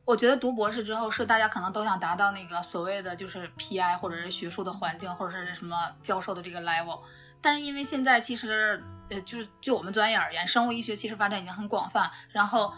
[0.05, 7.01] 我觉得读博士之后是大家可能都想达到那个所谓的就是 PI 或者是学术的环境或者是什么教授的这个 level，
[7.41, 12.75] 但是因为现在其实呃就是就我们专业而言，生物医学其实发展已经很广泛，然后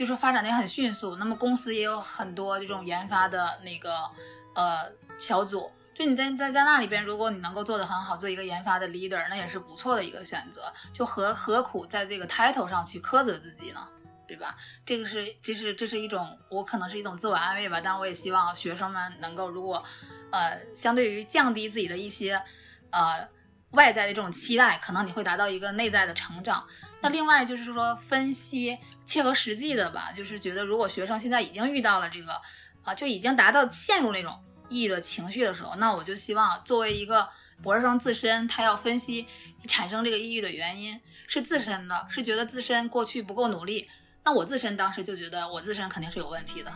[0.00, 4.10] 就是发展的也很迅速，那么公司也有很多这种研发的那个
[4.54, 5.70] 呃小组。
[5.92, 10.72] 就你在在在那里边，如果你能够做得很好，做一个研发的 leader，那也是不错的一个选择。
[10.94, 13.86] 就何何苦在这个 title 上去苛责自己呢？
[14.26, 14.56] 对吧？
[14.86, 17.78] 这个是这是这是一种我可能是一种自我安慰吧。
[17.78, 19.84] 但我也希望学生们能够，如果
[20.32, 22.42] 呃相对于降低自己的一些
[22.88, 23.28] 呃
[23.72, 26.66] 外在的这种期待，可能你会达到一个内在的成长。
[27.00, 32.40] 那另外就是说分析切合实际的吧，就是觉得如果学生现在已经遇到了这个
[32.82, 34.42] 啊，就已经达到陷入那种。
[34.72, 37.28] 抑郁的情绪的时候，那我就希望作为一个
[37.60, 39.26] 博士生自身，他要分析
[39.66, 43.90] 产生这个抑郁的原因是自身的，是觉得自身过去不够努力。
[44.22, 46.72] 那我自身当时就觉得我自身肯定是有问题的，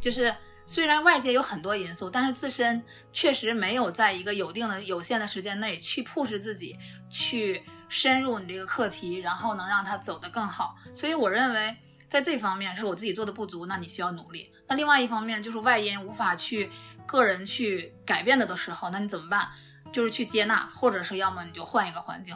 [0.00, 0.32] 就是
[0.72, 6.78] 虽然外界有很多因素，但是自身确实没有在一个有定的有限的时间内去 push 自己
[7.10, 10.74] 去深入你这个课题，然后能让他走得更好。
[10.94, 11.76] 所以我认为
[12.08, 14.50] 在这方面是我自己做的不足，那你需要努力。
[14.66, 16.70] 那另外一方面就是外因无法去。
[17.04, 19.48] 个人去改变的的时候，那你怎么办？
[19.92, 22.34] 就是去接纳，或者是要么你就换一个环境。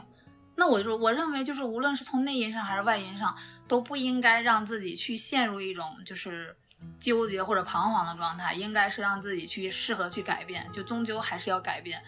[0.56, 3.34] 那我就我认为，就是无论是从内因上还是外因上，
[3.66, 6.54] 都不应该让自己去陷入一种就是
[6.98, 12.02] 纠结或者彷徨的状态，应该是让自己去适合去改变，就终究还是要改变。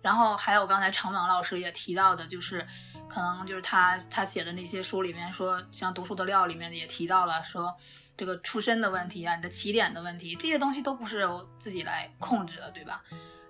[0.00, 2.66] 然后还有刚才程猛老师也提到的，就是
[3.08, 7.76] 可能就是他他写的那些书里面说，像读书的料里面也提到了说。
[8.18, 13.00] 这个出身的问题啊，你的起点的问题，这些东西都不是由自己来控制的，对吧？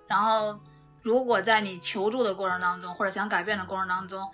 [0.07, 0.61] 然后，
[1.01, 4.31] 如果在你求助的过程当中，或者想改变的过程当中，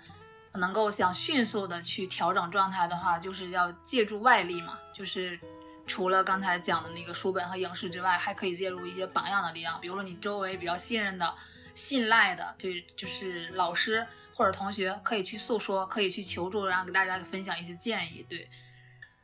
[0.55, 4.77] 能够想迅速的去调整状态的话，就是要借助外力嘛。
[4.93, 5.39] 就是
[5.87, 11.33] 除了刚才讲的那个书本和影视之外，还可以借助一些榜样的力量，比如说你周围比较信任的、
[11.73, 18.49] 信赖的，对，就是老师或者同学，可以去诉说，可以去求助，然后给大家分享一些建议，对，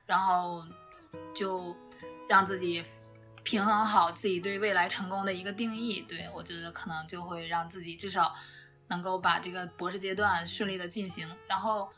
[0.06, 0.64] 然后。
[1.36, 1.76] 就
[2.30, 2.82] 让自己
[3.44, 8.34] 平衡好自己对未来成功的一个定义，对我觉得可能就会让自己至少
[8.88, 11.30] 能够把这个博士阶段顺利的进行。
[11.48, 11.92] 然后，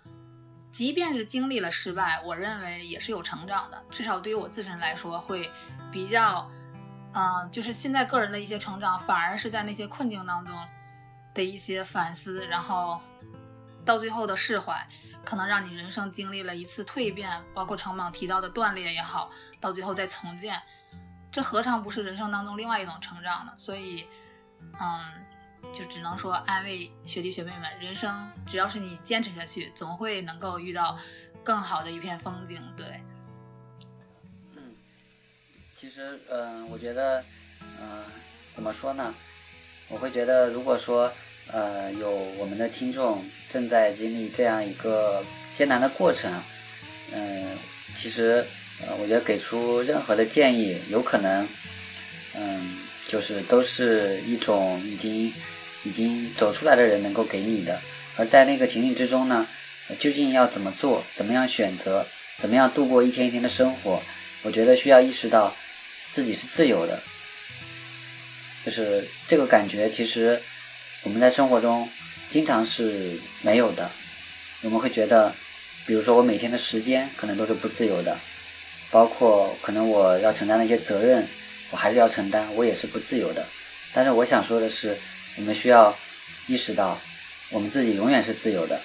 [0.73, 3.81] 即便是经历了失败，我认为也是有成长的。
[3.91, 5.51] 至少对于我自身来说，会
[5.91, 6.49] 比较，
[7.13, 10.67] 嗯，就是现在个人的一些成长，反而是在那些困境当中
[11.31, 12.99] 的一些反思，然后
[13.85, 14.85] 到最后的释怀。
[15.23, 19.29] 可能让你人生经历了一次蜕变，包括程猛提到的断裂也好，
[19.61, 20.61] 到最后再重建，
[21.31, 23.53] 这何尝不是人生当中另外一种成长呢？
[23.57, 24.07] 所以，
[24.81, 25.22] 嗯。
[25.71, 30.97] 就只能说安慰学弟学妹们，人生只要是你坚持下去，总会能够遇到
[31.43, 32.61] 更好的一片风景。
[32.75, 32.85] 对，
[34.55, 34.61] 嗯，
[35.75, 37.23] 其实，嗯，我觉得，
[37.79, 38.03] 嗯，
[38.55, 39.13] 怎么说呢？
[39.89, 41.11] 我会觉得，如果说，
[41.51, 46.31] 呃，有我们的听众正在经历这样一个艰难的过程，
[47.11, 47.57] 嗯，
[47.95, 48.45] 其实，
[48.81, 51.47] 呃，我觉得给出任何的建议，有可能，
[53.13, 55.31] 就是都是一种已经。
[55.85, 57.77] 已经走出来的人能够给你的，
[58.15, 59.45] 而在那个情境之中呢，
[59.99, 62.07] 究竟要怎么做，怎么样选择，
[62.39, 64.01] 怎么样度过一天一天的生活？
[64.43, 65.53] 我觉得需要意识到
[66.13, 66.97] 自己是自由的，
[68.65, 69.89] 就是这个感觉。
[69.89, 70.41] 其实
[71.03, 71.89] 我们在生活中
[72.31, 73.91] 经常是没有的，
[74.61, 75.35] 我们会觉得，
[75.85, 78.17] 比如说我每天的时间可能都是不自由的，
[78.89, 81.27] 包括可能我要承担的一些责任，
[81.73, 83.45] 我还是要承担，我也是不自由的。
[83.93, 84.97] 但是我想说的是。
[85.35, 85.97] 我们需要
[86.45, 87.01] 意识到，
[87.49, 88.79] 我们自己永远是自由的。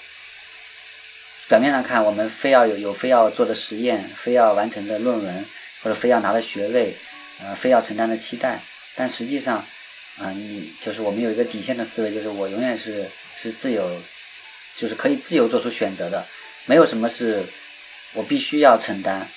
[1.46, 5.44] 表面上看，我们非要有有非要做的实验，非要完成的论文，
[5.82, 6.96] 或者非要拿的学位，
[7.42, 8.62] 呃，非要承担的期待。
[8.96, 9.58] 但实际上，
[10.16, 13.06] 啊，你就是我们有一个底线的思维，就是我永远是
[13.38, 14.00] 是自由，
[14.74, 16.24] 就是可以自由做出选择的。
[16.64, 17.44] 没有什么是
[18.14, 19.28] 我必须要承担，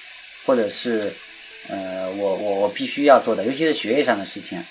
[0.46, 1.14] 或者是
[1.68, 4.64] 呃，我我我必须要做的，尤其是学业上的事情。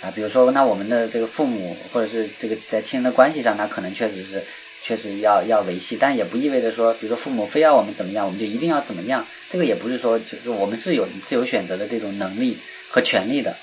[0.00, 4.42] 啊，比如说，那我们的这个父母，或者是这个在亲人的关系上，他可能确实是，
[4.82, 9.26] 确实要要维系，但也不意味着说，比如说父母非要我们怎么样，我们就一定要怎么样。
[9.48, 12.58] 这个也不是说，就是我们是有自由选择的这种能力
[12.90, 13.56] 和权利的。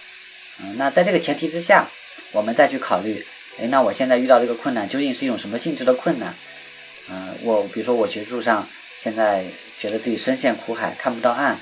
[0.64, 1.88] 嗯，那在这个前提之下，
[2.32, 3.24] 我们再去考虑，
[3.60, 6.34] 哎，那我现在遇到这个困难，究竟是一种什么性质的困难？
[7.12, 8.68] 嗯，我比如说我学术上
[9.00, 9.46] 现在
[9.80, 11.60] 觉得自己深陷苦海，看不到岸。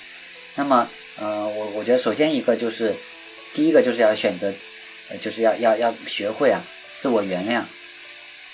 [0.55, 0.89] 那么，
[1.19, 2.93] 呃，我我觉得首先一个就是，
[3.53, 4.53] 第一个就是要选择。
[5.19, 6.61] 就是要要要学会啊，
[6.99, 7.63] 自我原谅。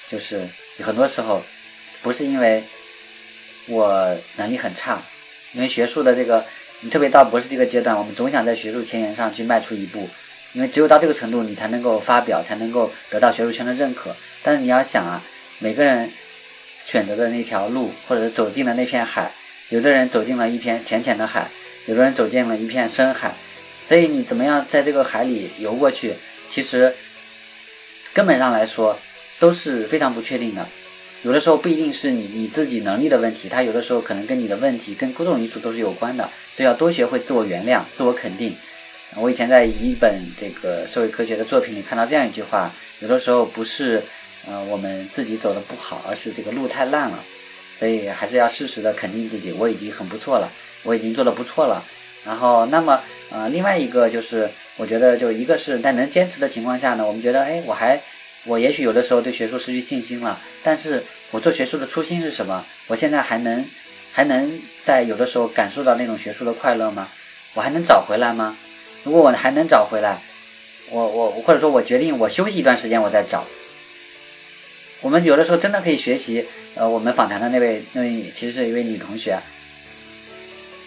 [0.08, 0.48] 就是
[0.80, 1.44] 很多时候，
[2.02, 2.64] 不是因为
[3.68, 5.02] 我能力很差，
[5.52, 6.46] 因为学术的这个，
[6.80, 10.10] 你特别到博士这个阶段，我们总想在学术前沿上去迈出一步，
[10.54, 14.16] 因为只有到这个程度，你才能够发表，才能够得到学术圈的认可。
[14.42, 15.22] 但是你要想啊，
[15.60, 16.10] 每个人
[16.88, 19.30] 选择的那条路，或者走进了那片海，
[19.68, 21.50] 有的人走进了一片浅浅的海，
[21.86, 23.34] 有的人走进了一片深海，
[23.88, 26.14] 所以你怎么样在这个海里游过去？
[26.50, 26.94] 其实，
[28.14, 28.98] 根本上来说
[29.40, 30.68] 都是非常不确定的。
[31.24, 36.30] 有的时候不一定是你你自己能力的问题，它有的时候可能跟你的问题、跟各种因素都是有关的。
[36.56, 38.56] 所以要多学会自我原谅、自我肯定。
[39.16, 44.04] 我以前在一本这个社会科学的作品里看到这样一句话：有的时候不是
[44.48, 47.24] 呃我们自己走的不好，而是这个路太烂了。
[47.78, 50.50] 所以还是要适时的肯定自己，我已经很不错了，
[50.86, 51.84] 我已经做的不错了。
[52.26, 54.50] 然后，那么呃另外一个就是。
[54.78, 57.98] 我觉得，就一个是在能坚持的情况下呢，我们觉得，哎，我还，
[58.44, 62.66] 我也许有的时候对学术失去信心了，但是我做学术的初心是什么？
[62.88, 63.66] 我现在还能，
[64.12, 67.08] 还能在有的时候感受到那种学术的快乐吗？
[67.54, 68.58] 我还能找回来吗？
[69.06, 70.20] 如果我还能找回来，
[70.90, 73.46] 我我或者说我决定我休息一段时间，我再找。
[75.00, 79.40] 我们有的时候真的可以学习，呃，我们访谈的那位那位其实是一位女同学，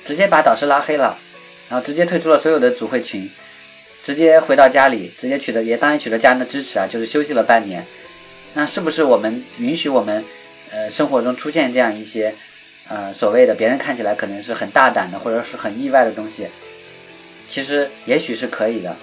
[0.09, 1.18] 直接把导师拉黑了，
[1.68, 3.30] 然后直接退出了所有的组会群。
[4.02, 7.84] 直接回到家里，直接取得也当然取得家人的支持啊，就是休息了半年。
[8.54, 10.24] 那是不是我们允许我们，
[10.70, 12.34] 呃，生活中出现这样一些，
[12.88, 16.46] 呃，所谓的别人看起来可能是很大胆的或者是很意外的东西？
[17.46, 18.96] 其实也许是可以的，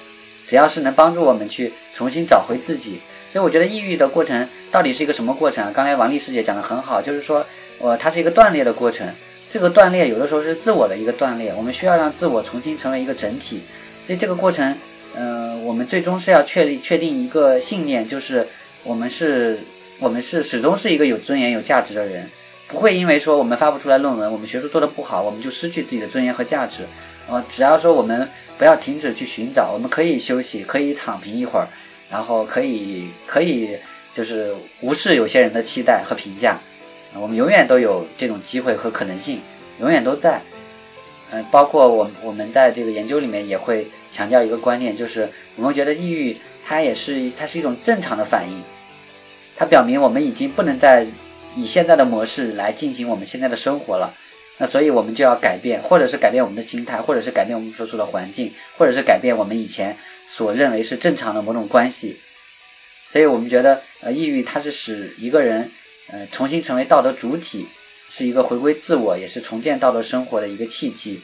[0.48, 3.00] 只要是能帮助我们去重新找回自己。
[3.32, 5.72] 所以我觉得抑郁的过程到底是一个什么过程啊？
[5.72, 7.46] 刚才王丽师姐讲的很好，就是说，
[7.78, 9.08] 呃，它是一个断裂的过程。
[9.56, 13.62] 这个断裂有的时候是自我的一个断裂，我们需要让自我重新成为一个整体。
[14.06, 14.76] 所以这个过程，
[15.14, 18.46] 呃，我们最终是要确立、确定一个信念，就是
[18.84, 19.58] 我们是，
[19.98, 22.30] 我们是始终是一个有尊严、有价值的人，
[22.68, 26.84] 不会因为说我们发不出来论文，我们学术做得不好，我们就失去自己的尊严和价值。
[27.30, 28.28] 呃，只要说我们
[28.58, 31.68] 不要停止去寻找，我们可以休息，可以躺平一会儿，
[32.12, 33.70] 然后可以可以
[34.14, 36.60] 就是无视有些人的期待和评价，
[37.20, 39.42] 我们永远都有这种机会和可能性，
[39.80, 40.42] 永远都在。
[41.32, 48.62] 嗯，包括我我们在这个研究里面也会强调一个观念，就是我们觉得抑郁它也是它是一种正常的反应，
[49.56, 51.08] 它表明我们已经不能再
[51.56, 54.14] 以现在的模式来进行我们现在的生活了。
[54.58, 59.98] 那所以我们就要改变，或者是改变我们的心态，或者是改变我们所处的环境，或者是改变我们以前
[60.28, 62.18] 所认为是正常的某种关系。
[63.10, 65.72] 所以我们觉得，呃，抑郁它是使一个人
[66.12, 67.66] 呃，重新成为道德主体，
[68.10, 71.20] 是一个回归自我，也是重建道德生活的一个契机。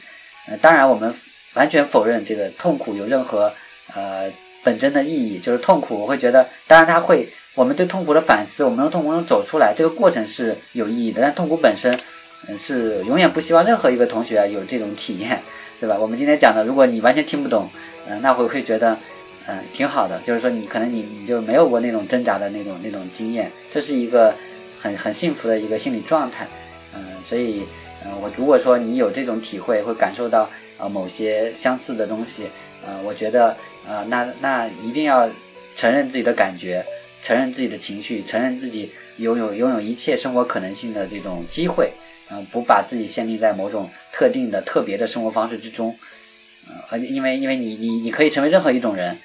[0.48, 1.14] 呃，当然我们
[1.54, 3.52] 完全否认这个痛苦有任何
[3.94, 4.30] 呃
[4.64, 11.96] 本真的意义，就是痛苦，我会觉得，当然它会，我们对痛苦的反思，我们从痛苦中走出来，这个过程是有意义的，但痛苦本身，
[12.48, 15.40] 嗯，是永远不希望任何一个同学有这种体验，
[15.80, 15.96] 对吧？
[15.98, 17.70] 我们今天讲的，如果你完全听不懂，
[18.08, 18.98] 嗯，那我会觉得。
[19.44, 24.32] 嗯，挺好的，就是说你可能你你就没有过那种挣扎的那种那种经验，这是一个
[24.82, 26.46] 很很幸福的一个心理状态。
[26.94, 27.62] 嗯，所以
[28.04, 32.48] 嗯，我如果说你有这种体会，会感受到呃某些相似的东西，
[32.84, 33.56] 呃，我觉得
[33.86, 35.30] 呃那那一定要
[35.76, 36.84] 承认自己的感觉，
[37.22, 41.92] 承认自己的情绪，承认自己拥有拥有一切生活可能性的这种机会，
[42.30, 45.96] 嗯，不把自己限定在某种特定的特别的生活方式之中，
[46.90, 49.16] 呃，因为因为你你你可以成为任何一种人。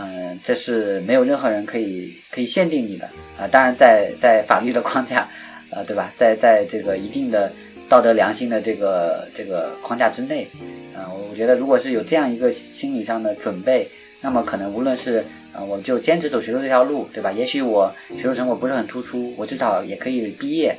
[0.00, 3.04] 嗯，这是没有任何人可以可以限定你的
[3.36, 3.48] 啊！
[3.50, 5.28] 当然，在在法律的框架，
[5.70, 6.12] 呃，对吧？
[6.16, 7.52] 在在这个一定的
[7.88, 10.46] 道德良心的这个这个框架之内，
[10.94, 13.90] 啊，我觉得如果是有这样一个心理上的准备，
[14.20, 17.32] 那么可能无论是啊，我就坚持走学术这条路，对吧？
[17.32, 20.76] 也许我学术成果不是很突出，我至少也可以毕业。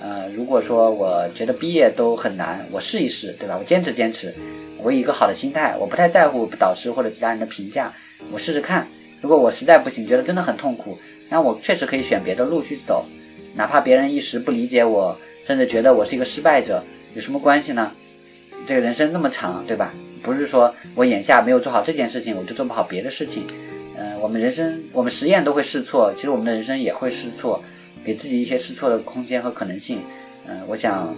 [0.00, 3.56] 呃，如果说我觉得毕业都很难，我试一试，对吧？
[3.56, 4.34] 我坚持坚持，
[4.78, 7.92] 我以一个好的心态，我不太在乎导师或者其他人的评价。
[8.32, 8.86] 我试试看，
[9.20, 10.98] 如果我实在不行，觉得真的很痛苦，
[11.28, 13.06] 那我确实可以选别的路去走，
[13.54, 16.82] 哪怕别人一时不理解我，甚至觉得我是一个失败者，
[17.14, 17.92] 有什么关系呢？
[18.66, 19.94] 这个人生那么长，对吧？
[20.22, 23.44] 不是说我眼下没有做好这件事情，我就做不好别的事情。
[23.96, 27.62] 嗯，我们人生，我们实验都会试错，其实我们的人生也会试错，
[28.04, 30.00] 给自己一些试错的空间和可能性。
[30.46, 31.14] 嗯，我想。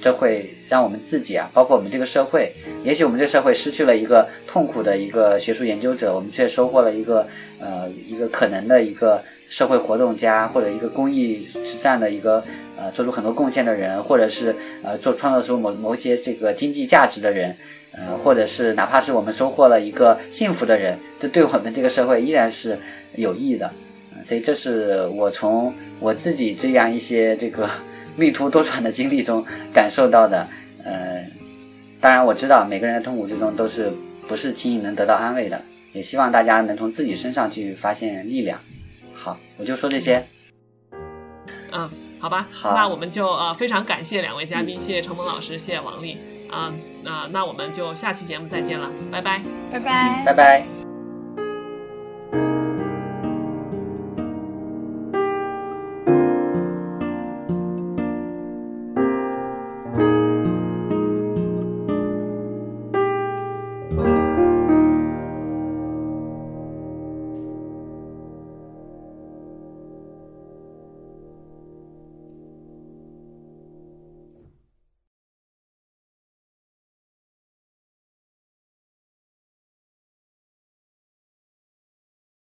[0.00, 2.52] 这会让我们自己啊，包括我们这个社会，
[2.84, 7.26] 也许我们这个社会失去了一个痛苦的一个学术研究者，我们却收获了一个
[7.58, 12.44] 呃一个可能的一个社会活动家，或者一个公益慈善的一个
[12.76, 17.56] 呃做出很多贡献的人，或者是呃做创造出某某些这个经济价值的人，
[17.92, 22.78] 呃，或者是哪怕是我们收获了一个幸福的人，这对我们这个社会依然是
[23.14, 23.72] 有益的。
[24.24, 27.68] 所以这是我从我自己这样一些这个。
[28.16, 30.48] 命途多舛的经历中感受到的，
[30.84, 31.24] 呃，
[32.00, 33.92] 当然我知道每个人的痛苦之中都是
[34.26, 35.62] 不是轻易能得到安慰的，
[35.92, 38.58] 也希望大家能从自己身上去发现力量。
[39.14, 40.26] 好，我就说这些。
[41.72, 46.16] 嗯，好吧，好，那我们就呃非常感谢两位嘉宾，谢谢程萌老师，谢谢王丽，
[46.50, 50.75] 啊，那那我们就下期节目再见了，拜拜，拜拜，拜拜。